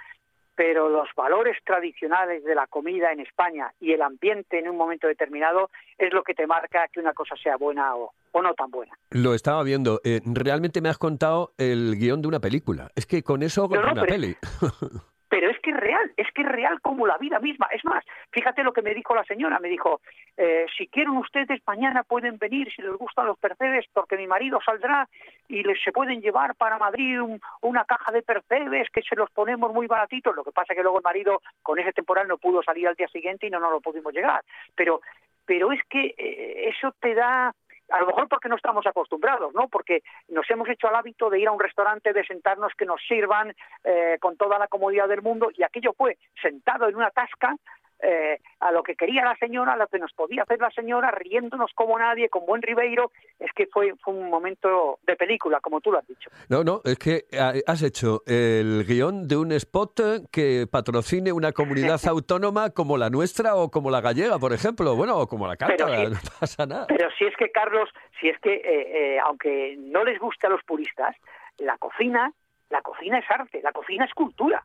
Pero 0.55 0.88
los 0.88 1.09
valores 1.16 1.57
tradicionales 1.64 2.42
de 2.42 2.55
la 2.57 2.66
comida 2.66 3.12
en 3.12 3.21
España 3.21 3.73
y 3.79 3.92
el 3.92 4.03
ambiente 4.03 4.59
en 4.59 4.68
un 4.68 4.77
momento 4.77 5.07
determinado 5.07 5.71
es 5.97 6.12
lo 6.12 6.25
que 6.25 6.35
te 6.35 6.49
marca 6.49 6.88
que 6.92 6.99
una 6.99 7.12
cosa 7.14 7.37
sea 7.37 7.57
buena 7.57 7.94
o, 7.94 8.12
o 8.33 8.42
no 8.42 8.55
tan 8.55 8.68
buena. 8.71 8.92
Lo 9.11 9.35
estaba 9.35 9.62
viendo. 9.62 10.01
Eh, 10.05 10.21
realmente 10.27 10.81
me 10.81 10.88
has 10.88 10.99
contado 10.99 11.53
el 11.59 11.94
guion 11.97 12.23
de 12.23 12.29
una 12.29 12.40
película. 12.40 12.90
Es 12.97 13.07
que 13.07 13.23
con 13.23 13.44
eso 13.44 13.68
no, 13.71 13.79
una 13.81 13.94
pero- 14.03 14.07
peli. 14.07 14.37
pero 15.29 15.51
es 15.51 15.59
que 15.61 15.71
es 15.71 15.77
real, 15.77 16.12
es 16.17 16.27
que 16.33 16.43
es 16.43 16.49
real 16.49 16.81
como 16.81 17.07
la 17.07 17.19
vida 17.19 17.38
misma. 17.38 17.69
Es 17.71 17.85
más, 17.85 18.05
fíjate 18.31 18.62
lo 18.62 18.73
que 18.73 18.83
me 18.83 18.95
dijo 18.95 19.14
la 19.14 19.25
señora, 19.25 19.59
me 19.61 19.69
dijo, 19.69 20.01
eh, 20.37 20.67
si 20.77 20.87
quieren 20.88 21.17
ustedes 21.17 21.61
mañana 21.67 22.03
pueden 22.03 22.38
venir, 22.38 22.73
si 22.75 22.83
les 22.83 22.93
gustan 22.93 23.27
los 23.27 23.38
percebes, 23.38 23.87
porque 23.93 24.17
mi 24.17 24.27
marido 24.27 24.59
saldrá 24.64 25.09
y 25.49 25.62
les 25.62 25.81
se 25.83 25.93
pueden 25.93 26.21
llevar 26.21 26.55
para 26.55 26.79
Madrid 26.79 27.21
un- 27.21 27.41
una 27.62 27.85
caja 27.85 28.12
de 28.12 28.23
percebes 28.23 28.88
que 28.91 29.03
se 29.03 29.17
los 29.17 29.31
ponemos 29.31 29.73
muy 29.73 29.87
baratitos. 29.87 30.35
Lo 30.35 30.45
que 30.45 30.53
pasa 30.53 30.75
que 30.75 30.83
luego 30.83 30.99
el 30.99 31.05
marido 31.05 31.41
con 31.62 31.79
ese 31.79 31.93
temporal 31.93 32.27
no 32.29 32.38
pudo 32.38 32.62
salir 32.62 32.88
al 32.88 32.95
día 32.95 33.09
siguiente 33.09 33.47
y 33.47 33.51
no 33.51 33.61
nos 33.61 33.71
lo 33.73 33.81
pudimos 33.81 34.12
llegar. 34.12 34.43
Pero, 34.75 35.01
pero 35.45 35.73
es 35.73 35.81
que 35.88 36.14
eh, 36.17 36.71
eso 36.75 36.93
te 37.01 37.14
da 37.14 37.55
a 37.90 38.01
lo 38.01 38.07
mejor 38.07 38.29
porque 38.29 38.48
no 38.48 38.57
estamos 38.57 38.87
acostumbrados, 38.87 39.55
¿no? 39.55 39.68
Porque 39.68 40.03
nos 40.29 40.48
hemos 40.51 40.68
hecho 40.68 40.88
al 40.88 40.96
hábito 40.96 41.31
de 41.31 41.40
ir 41.40 41.48
a 41.48 41.53
un 41.53 41.61
restaurante, 41.61 42.12
de 42.12 42.24
sentarnos, 42.24 42.72
que 42.74 42.85
nos 42.85 43.01
sirvan 43.07 43.55
eh, 43.85 44.18
con 44.20 44.37
toda 44.37 44.59
la 44.59 44.68
comodidad 44.68 45.09
del 45.09 45.22
mundo, 45.22 45.51
y 45.57 45.62
aquello 45.62 45.92
fue 45.92 46.18
sentado 46.40 46.88
en 46.88 46.96
una 46.96 47.11
tasca, 47.11 47.57
eh, 48.01 48.41
a 48.61 48.73
lo 48.73 48.83
que 48.83 48.95
quería 48.95 49.25
la 49.25 49.37
señora, 49.37 49.73
a 49.73 49.77
lo 49.77 49.87
que 49.87 49.99
nos 49.99 50.13
podía 50.13 50.43
hacer 50.43 50.61
la 50.61 50.71
señora, 50.71 51.11
riéndonos 51.11 51.73
como 51.75 51.99
nadie, 51.99 52.29
con 52.29 52.47
buen 52.47 52.63
Ribeiro. 52.63 53.11
Es 53.39 53.53
que 53.53 53.67
fue, 53.67 53.95
fue 54.03 54.15
un 54.15 54.31
momento 54.31 54.99
de 55.07 55.17
película, 55.17 55.61
como 55.61 55.81
tú 55.81 55.93
lo 55.93 55.99
has 55.99 56.07
dicho. 56.07 56.31
No, 56.49 56.65
no, 56.65 56.81
es 56.85 56.99
que 56.99 57.25
ah, 57.39 57.53
has 57.67 57.83
hecho 57.83 58.23
el 58.27 58.85
guion 58.85 59.27
de 59.27 59.37
un 59.37 59.53
spot 59.53 60.29
que 60.31 60.67
patrocine 60.71 61.33
una 61.33 61.53
comunidad 61.53 62.01
autónoma 62.09 62.71
como 62.71 62.97
la 62.97 63.11
nuestra 63.11 63.57
o 63.57 63.71
como 63.71 63.91
la 63.91 64.01
gallega, 64.01 64.39
por 64.39 64.53
ejemplo, 64.53 64.95
bueno, 64.97 65.19
o 65.19 65.27
como 65.27 65.47
la 65.47 65.57
Pero 65.57 65.89
sí. 65.89 66.07
no 66.11 66.19
pasa 66.41 66.67
nada. 66.67 66.87
Pero 66.87 67.09
si 67.19 67.25
es 67.25 67.37
que, 67.37 67.51
Carlos, 67.51 67.89
si 68.21 68.29
es 68.29 68.39
que, 68.41 68.55
eh, 68.55 68.63
eh, 68.65 69.19
aunque 69.21 69.77
no 69.79 70.05
les 70.05 70.19
guste 70.19 70.47
a 70.47 70.51
los 70.51 70.63
puristas, 70.65 71.17
la 71.59 71.77
cocina, 71.79 72.33
la 72.71 72.83
cocina 72.83 73.19
es 73.19 73.31
arte, 73.31 73.61
la 73.63 73.73
cocina 73.73 74.05
es 74.05 74.15
cultura, 74.15 74.65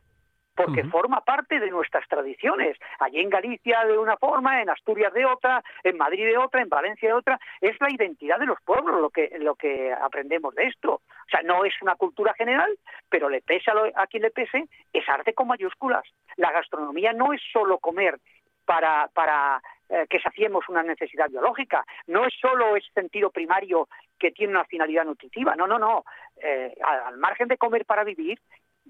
porque 0.54 0.82
forma 0.90 1.20
parte 1.22 1.58
de 1.58 1.70
nuestras 1.70 2.06
tradiciones. 2.08 2.78
Allí 3.00 3.20
en 3.20 3.28
Galicia 3.30 3.84
de 3.84 3.98
una 3.98 4.16
forma, 4.16 4.62
en 4.62 4.70
Asturias 4.70 5.12
de 5.12 5.24
otra, 5.26 5.62
en 5.82 5.96
Madrid 5.96 6.24
de 6.26 6.38
otra, 6.38 6.62
en 6.62 6.68
Valencia 6.68 7.08
de 7.08 7.14
otra. 7.14 7.40
Es 7.60 7.76
la 7.80 7.90
identidad 7.90 8.38
de 8.38 8.46
los 8.46 8.60
pueblos 8.64 9.00
lo 9.00 9.10
que, 9.10 9.36
lo 9.40 9.54
que 9.56 9.92
aprendemos 9.92 10.54
de 10.54 10.66
esto. 10.66 10.94
O 10.94 11.28
sea, 11.30 11.42
no 11.42 11.64
es 11.64 11.74
una 11.82 11.96
cultura 11.96 12.34
general, 12.34 12.70
pero 13.08 13.28
le 13.28 13.42
pese 13.42 13.70
a, 13.70 13.74
lo- 13.74 13.90
a 13.94 14.06
quien 14.06 14.22
le 14.22 14.30
pese, 14.30 14.68
es 14.92 15.08
arte 15.08 15.34
con 15.34 15.48
mayúsculas. 15.48 16.04
La 16.36 16.52
gastronomía 16.52 17.12
no 17.12 17.32
es 17.32 17.40
solo 17.52 17.78
comer 17.78 18.18
para, 18.64 19.08
para 19.12 19.60
eh, 19.88 20.06
que 20.08 20.20
saciemos 20.20 20.68
una 20.68 20.82
necesidad 20.82 21.28
biológica. 21.28 21.84
No 22.06 22.24
es 22.26 22.34
solo 22.40 22.76
ese 22.76 22.90
sentido 22.92 23.30
primario 23.30 23.88
que 24.18 24.30
tiene 24.30 24.52
una 24.52 24.64
finalidad 24.64 25.04
nutritiva. 25.04 25.54
No, 25.56 25.66
no, 25.66 25.78
no. 25.78 26.04
Eh, 26.36 26.74
al, 26.82 27.00
al 27.00 27.18
margen 27.18 27.48
de 27.48 27.58
comer 27.58 27.84
para 27.84 28.04
vivir, 28.04 28.38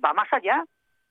va 0.04 0.12
más 0.12 0.32
allá. 0.32 0.62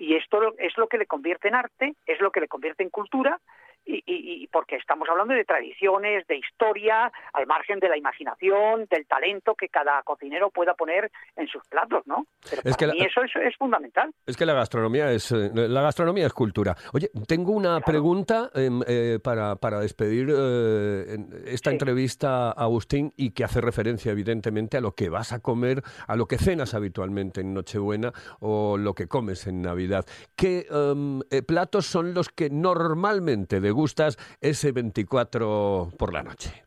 Y 0.03 0.15
esto 0.15 0.53
es 0.57 0.77
lo 0.77 0.87
que 0.87 0.97
le 0.97 1.05
convierte 1.05 1.47
en 1.47 1.55
arte, 1.55 1.95
es 2.05 2.19
lo 2.19 2.29
que 2.29 2.41
le 2.41 2.49
convierte 2.49 2.83
en 2.83 2.89
cultura, 2.89 3.39
y, 3.85 3.95
y- 4.05 4.43
y 4.43 4.47
porque 4.47 4.75
estamos 4.75 5.07
hablando 5.09 5.33
de 5.33 5.43
tradiciones, 5.45 6.25
de 6.27 6.37
historia, 6.37 7.11
al 7.33 7.47
margen 7.47 7.79
de 7.79 7.89
la 7.89 7.97
imaginación, 7.97 8.85
del 8.89 9.05
talento 9.07 9.55
que 9.55 9.69
cada 9.69 10.01
cocinero 10.03 10.49
pueda 10.51 10.73
poner 10.75 11.11
en 11.35 11.47
sus 11.47 11.63
platos, 11.67 12.03
¿no? 12.05 12.25
Pero 12.49 12.61
Es 12.65 12.77
que 12.77 12.87
la- 12.87 12.93
eso 12.93 13.21
es, 13.23 13.31
es 13.35 13.55
fundamental. 13.57 14.11
Es 14.25 14.37
que 14.37 14.45
la 14.45 14.53
gastronomía 14.53 15.11
es 15.11 15.31
eh, 15.31 15.49
la 15.53 15.81
gastronomía 15.81 16.25
es 16.27 16.33
cultura. 16.33 16.75
Oye, 16.93 17.09
tengo 17.27 17.51
una 17.51 17.79
pregunta 17.81 18.49
em, 18.53 18.81
eh, 18.87 19.19
para, 19.23 19.55
para 19.55 19.79
despedir 19.79 20.27
eh, 20.29 21.17
esta 21.47 21.71
entrevista, 21.71 22.51
Agustín, 22.51 23.11
y 23.17 23.31
que 23.31 23.43
hace 23.43 23.61
referencia 23.61 24.11
evidentemente 24.11 24.77
a 24.77 24.81
lo 24.81 24.93
que 24.93 25.09
vas 25.09 25.33
a 25.33 25.39
comer, 25.39 25.81
a 26.07 26.15
lo 26.15 26.25
que 26.27 26.37
cenas 26.37 26.73
habitualmente 26.73 27.41
en 27.41 27.53
Nochebuena 27.53 28.11
o 28.39 28.77
lo 28.77 28.93
que 28.93 29.07
comes 29.07 29.47
en 29.47 29.61
Navidad. 29.61 30.05
¿Qué 30.35 30.65
em, 30.69 31.21
eh, 31.31 31.41
platos 31.41 31.85
son 31.85 32.13
los 32.13 32.29
que 32.29 32.49
normalmente 32.49 33.59
degustas 33.73 34.17
ese 34.39 34.71
24 34.71 35.89
por 35.97 36.13
la 36.13 36.21
noche? 36.21 36.63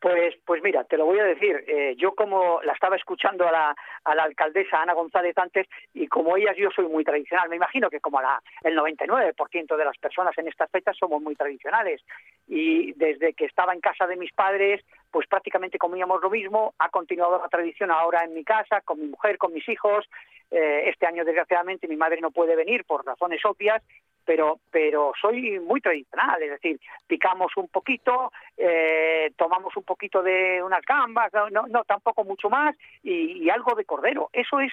Pues, 0.00 0.34
pues 0.46 0.62
mira, 0.62 0.84
te 0.84 0.96
lo 0.96 1.04
voy 1.04 1.18
a 1.18 1.24
decir. 1.24 1.62
eh, 1.68 1.94
yo 1.98 2.14
como 2.14 2.62
la 2.62 2.72
estaba 2.72 2.96
escuchando 2.96 3.46
a 3.46 3.52
la, 3.52 3.76
a 4.04 4.14
la 4.14 4.22
alcaldesa 4.22 4.80
Ana 4.80 4.94
González 4.94 5.36
antes 5.36 5.66
y 5.92 6.06
como 6.08 6.38
ellas 6.38 6.56
yo 6.56 6.70
soy 6.74 6.86
muy 6.88 7.04
tradicional. 7.04 7.50
Me 7.50 7.56
imagino 7.56 7.90
que 7.90 8.00
como 8.00 8.18
la, 8.22 8.40
el 8.62 8.74
99% 8.78 9.76
de 9.76 9.84
las 9.84 9.98
personas 9.98 10.32
en 10.38 10.48
estas 10.48 10.70
fechas 10.70 10.96
somos 10.98 11.20
muy 11.20 11.36
tradicionales. 11.36 12.00
Y 12.48 12.94
desde 12.94 13.34
que 13.34 13.44
estaba 13.44 13.74
en 13.74 13.80
casa 13.80 14.06
de 14.06 14.16
mis 14.16 14.32
padres, 14.32 14.82
pues 15.10 15.26
prácticamente 15.28 15.76
comíamos 15.76 16.22
lo 16.22 16.30
mismo. 16.30 16.72
Ha 16.78 16.88
continuado 16.88 17.38
la 17.38 17.48
tradición 17.48 17.90
ahora 17.90 18.24
en 18.24 18.32
mi 18.32 18.42
casa, 18.42 18.80
con 18.80 18.98
mi 18.98 19.06
mujer, 19.06 19.36
con 19.36 19.52
mis 19.52 19.68
hijos. 19.68 20.08
Eh, 20.50 20.88
este 20.88 21.04
año, 21.04 21.26
desgraciadamente, 21.26 21.86
mi 21.86 21.96
madre 21.96 22.22
no 22.22 22.30
puede 22.30 22.56
venir 22.56 22.86
por 22.86 23.04
razones 23.04 23.44
obvias 23.44 23.82
pero 24.30 24.60
pero 24.70 25.12
soy 25.20 25.58
muy 25.58 25.80
tradicional, 25.80 26.40
es 26.40 26.50
decir, 26.50 26.80
picamos 27.08 27.50
un 27.56 27.66
poquito, 27.66 28.30
eh, 28.56 29.32
tomamos 29.36 29.76
un 29.76 29.82
poquito 29.82 30.22
de 30.22 30.62
unas 30.62 30.82
gambas, 30.86 31.32
no, 31.50 31.82
tampoco 31.84 32.22
mucho 32.22 32.48
más, 32.48 32.76
y, 33.02 33.50
algo 33.50 33.74
de 33.74 33.84
cordero. 33.84 34.30
Eso 34.32 34.60
es 34.60 34.70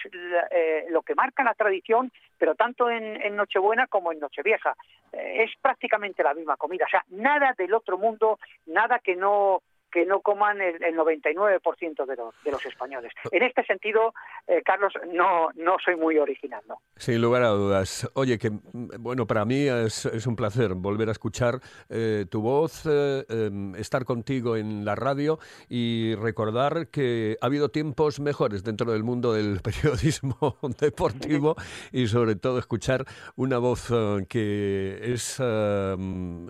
eh, 0.52 0.86
lo 0.92 1.02
que 1.02 1.16
marca 1.16 1.44
la 1.44 1.56
tradición, 1.56 2.12
pero 2.38 2.54
tanto 2.54 2.88
en, 2.92 3.20
en 3.20 3.36
Nochebuena 3.36 3.88
como 3.88 4.12
en 4.12 4.20
Nochevieja. 4.20 4.76
Eh, 5.12 5.46
es 5.46 5.52
prácticamente 5.60 6.22
la 6.22 6.36
misma 6.36 6.56
comida, 6.56 6.86
o 6.86 6.90
sea, 6.90 7.04
nada 7.10 7.56
del 7.58 7.74
otro 7.74 7.98
mundo, 7.98 8.38
nada 8.68 9.00
que 9.00 9.16
no 9.16 9.64
que 9.92 10.06
no 10.06 10.22
coman 10.22 10.62
el, 10.62 10.84
el 10.84 10.96
99% 10.96 12.06
de 12.06 12.16
los, 12.16 12.36
de 12.44 12.52
los 12.52 12.66
españoles. 12.66 13.12
En 13.32 13.44
este 13.44 13.64
sentido, 13.64 14.14
eh, 14.48 14.62
Carlos, 14.64 14.94
no, 15.14 15.50
no 15.56 15.78
soy 15.84 15.96
muy 15.96 16.18
original, 16.18 16.62
¿no? 16.68 16.82
Sin 16.96 17.22
lugar 17.22 17.44
a 17.44 17.50
dudas. 17.50 18.10
Oye, 18.14 18.38
que 18.38 18.50
mm, 18.50 18.90
bueno, 19.00 19.28
para 19.28 19.46
mí 19.46 19.68
es, 19.68 20.06
un 20.28 20.36
placer 20.36 20.74
volver 20.74 21.10
a 21.10 21.12
escuchar 21.12 21.60
eh, 21.90 22.26
tu 22.30 22.42
voz, 22.42 22.86
eh, 22.86 23.26
em, 23.30 23.76
estar 23.76 24.06
contigo 24.06 24.56
en 24.58 24.86
la 24.86 24.96
radio 24.96 25.40
y 25.70 26.16
recordar 26.16 26.88
que 26.90 27.38
ha 27.42 27.46
habido 27.46 27.70
tiempos 27.70 28.20
mejores 28.20 28.64
dentro 28.64 28.92
del 28.92 29.04
mundo 29.04 29.34
del 29.34 29.60
periodismo 29.64 30.58
deportivo 30.80 31.56
y 31.92 32.08
sobre 32.08 32.36
todo 32.36 32.60
escuchar 32.60 33.06
una 33.36 33.58
voz 33.58 33.90
eh, 33.92 34.26
que 34.28 35.00
es, 35.02 35.40
mm, 35.40 36.50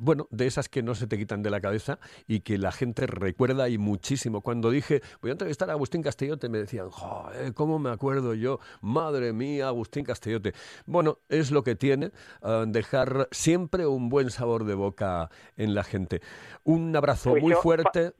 bueno, 0.00 0.26
de 0.30 0.46
esas 0.46 0.68
que 0.68 0.82
no 0.82 0.94
se 0.94 1.06
te 1.06 1.18
quitan 1.18 1.42
de 1.42 1.50
la 1.50 1.60
cabeza 1.60 1.98
y 2.26 2.40
que 2.40 2.56
la 2.56 2.72
gente 2.72 3.06
recuerda 3.06 3.68
y 3.68 3.76
muchísimo. 3.76 4.40
Cuando 4.40 4.70
dije, 4.70 5.02
voy 5.20 5.30
a 5.30 5.32
entrevistar 5.32 5.68
a 5.68 5.74
Agustín 5.74 6.02
Castellote, 6.02 6.48
me 6.48 6.58
decían, 6.58 6.88
joder, 6.90 7.52
¿cómo 7.52 7.78
me 7.78 7.90
acuerdo 7.90 8.32
yo? 8.34 8.60
Madre 8.80 9.34
mía, 9.34 9.68
Agustín 9.68 10.04
Castellote. 10.04 10.54
Bueno, 10.86 11.18
es 11.28 11.50
lo 11.50 11.62
que 11.62 11.74
tiene 11.76 12.12
eh, 12.42 12.64
dejar 12.68 13.28
siempre 13.30 13.86
un 13.86 14.08
buen 14.08 14.30
sabor 14.30 14.64
de 14.64 14.74
boca 14.74 15.30
en 15.56 15.74
la 15.74 15.84
gente. 15.84 16.22
Un 16.64 16.96
abrazo 16.96 17.30
Pues 17.30 17.42
muy 17.42 17.52
yo, 17.52 17.60
fuerte. 17.60 18.14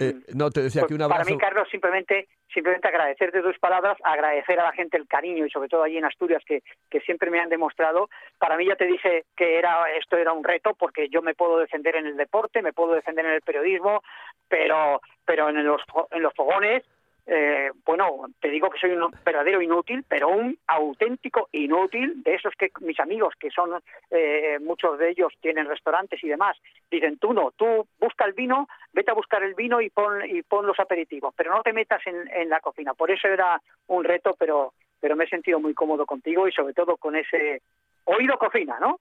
Eh, 0.00 0.14
no, 0.34 0.50
te 0.50 0.62
decía 0.62 0.82
Pues 0.82 0.96
que 0.96 1.02
un 1.02 1.08
Para 1.10 1.24
mí, 1.24 1.36
Carlos, 1.36 1.68
simplemente, 1.70 2.28
simplemente 2.52 2.88
agradecerte 2.88 3.42
tus 3.42 3.58
palabras, 3.58 3.98
agradecer 4.02 4.58
a 4.58 4.64
la 4.64 4.72
gente 4.72 4.96
el 4.96 5.06
cariño 5.06 5.44
y 5.44 5.50
sobre 5.50 5.68
todo 5.68 5.82
allí 5.82 5.98
en 5.98 6.06
Asturias 6.06 6.42
que, 6.46 6.62
que 6.88 7.00
siempre 7.00 7.30
me 7.30 7.38
han 7.38 7.50
demostrado. 7.50 8.08
Para 8.38 8.56
mí 8.56 8.66
ya 8.66 8.76
te 8.76 8.86
dije 8.86 9.24
que 9.36 9.58
era 9.58 9.84
esto 9.98 10.16
era 10.16 10.32
un 10.32 10.42
reto 10.42 10.74
porque 10.74 11.08
yo 11.10 11.20
me 11.20 11.34
puedo 11.34 11.58
defender 11.58 11.96
en 11.96 12.06
el 12.06 12.16
deporte, 12.16 12.62
me 12.62 12.72
puedo 12.72 12.94
defender 12.94 13.26
en 13.26 13.32
el 13.32 13.42
periodismo, 13.42 14.02
pero 14.48 15.00
pero 15.26 15.50
en 15.50 15.64
los 15.64 15.82
en 16.10 16.22
los 16.22 16.34
fogones 16.34 16.82
eh, 17.32 17.70
bueno, 17.84 18.26
te 18.40 18.48
digo 18.48 18.68
que 18.70 18.80
soy 18.80 18.90
un 18.90 19.08
verdadero 19.24 19.62
inútil, 19.62 20.04
pero 20.08 20.28
un 20.28 20.58
auténtico 20.66 21.48
inútil 21.52 22.24
de 22.24 22.34
esos 22.34 22.52
que 22.58 22.72
mis 22.80 22.98
amigos, 22.98 23.34
que 23.38 23.50
son 23.50 23.80
eh, 24.10 24.58
muchos 24.60 24.98
de 24.98 25.10
ellos 25.10 25.32
tienen 25.40 25.68
restaurantes 25.68 26.22
y 26.24 26.28
demás, 26.28 26.56
dicen 26.90 27.18
tú 27.18 27.32
no, 27.32 27.52
tú 27.52 27.86
busca 28.00 28.24
el 28.24 28.32
vino, 28.32 28.66
vete 28.92 29.12
a 29.12 29.14
buscar 29.14 29.44
el 29.44 29.54
vino 29.54 29.80
y 29.80 29.90
pon, 29.90 30.28
y 30.28 30.42
pon 30.42 30.66
los 30.66 30.80
aperitivos, 30.80 31.32
pero 31.36 31.54
no 31.54 31.62
te 31.62 31.72
metas 31.72 32.04
en, 32.04 32.28
en 32.32 32.48
la 32.48 32.58
cocina. 32.58 32.94
Por 32.94 33.12
eso 33.12 33.28
era 33.28 33.62
un 33.86 34.02
reto, 34.02 34.34
pero, 34.36 34.72
pero 34.98 35.14
me 35.14 35.24
he 35.24 35.28
sentido 35.28 35.60
muy 35.60 35.72
cómodo 35.72 36.06
contigo 36.06 36.48
y 36.48 36.52
sobre 36.52 36.74
todo 36.74 36.96
con 36.96 37.14
ese 37.14 37.62
oído 38.06 38.36
cocina, 38.38 38.76
¿no? 38.80 38.98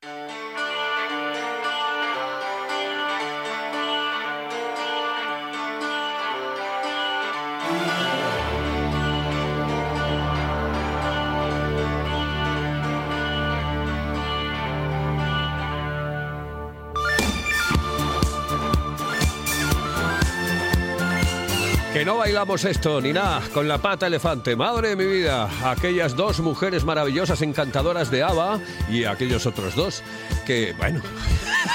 Que 21.99 22.05
no 22.05 22.15
bailamos 22.15 22.63
esto 22.63 23.01
ni 23.01 23.11
nada 23.11 23.41
con 23.53 23.67
la 23.67 23.77
pata 23.77 24.07
elefante. 24.07 24.55
Madre 24.55 24.87
de 24.87 24.95
mi 24.95 25.05
vida, 25.05 25.49
aquellas 25.69 26.15
dos 26.15 26.39
mujeres 26.39 26.85
maravillosas 26.85 27.41
encantadoras 27.41 28.09
de 28.09 28.23
ABBA 28.23 28.61
y 28.89 29.03
aquellos 29.03 29.45
otros 29.45 29.75
dos 29.75 30.01
que, 30.45 30.73
bueno. 30.77 31.01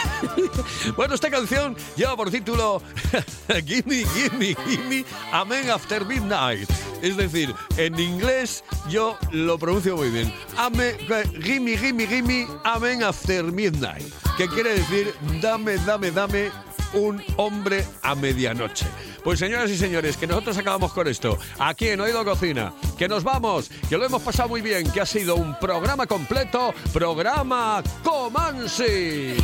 bueno, 0.97 1.15
esta 1.15 1.29
canción 1.29 1.77
lleva 1.95 2.17
por 2.17 2.31
título 2.31 2.81
Gimme, 3.67 4.07
Gimme, 4.15 4.57
Gimme, 4.67 5.05
Amen 5.31 5.69
After 5.69 6.07
Midnight. 6.07 6.71
Es 7.03 7.19
decir, 7.19 7.55
en 7.77 8.01
inglés 8.01 8.65
yo 8.89 9.19
lo 9.31 9.59
pronuncio 9.59 9.95
muy 9.95 10.09
bien. 10.09 10.33
Ame, 10.57 10.95
gimme, 11.43 11.77
gimme, 11.77 12.07
gimme, 12.07 12.49
Amen 12.65 13.03
After 13.03 13.45
Midnight. 13.45 14.11
Que 14.39 14.49
quiere 14.49 14.77
decir, 14.77 15.15
dame, 15.43 15.77
dame, 15.85 16.11
dame 16.11 16.51
un 16.95 17.23
hombre 17.37 17.85
a 18.01 18.15
medianoche. 18.15 18.87
Pues 19.25 19.39
señoras 19.39 19.71
y 19.71 19.79
señores, 19.79 20.19
que 20.19 20.27
nosotros 20.27 20.59
acabamos 20.59 20.93
con 20.93 21.09
esto, 21.09 21.39
aquí 21.59 21.89
en 21.89 22.01
Oído 22.01 22.23
Cocina, 22.27 22.75
que 22.99 23.09
nos 23.09 23.25
vamos, 23.25 23.71
que 23.89 23.97
lo 23.97 24.05
hemos 24.05 24.21
pasado 24.21 24.51
muy 24.51 24.61
bien, 24.61 24.91
que 24.91 25.01
ha 25.01 25.07
sido 25.07 25.37
un 25.37 25.59
programa 25.59 26.07
completo, 26.07 26.75
programa 26.93 27.83
Comansi. 28.03 29.35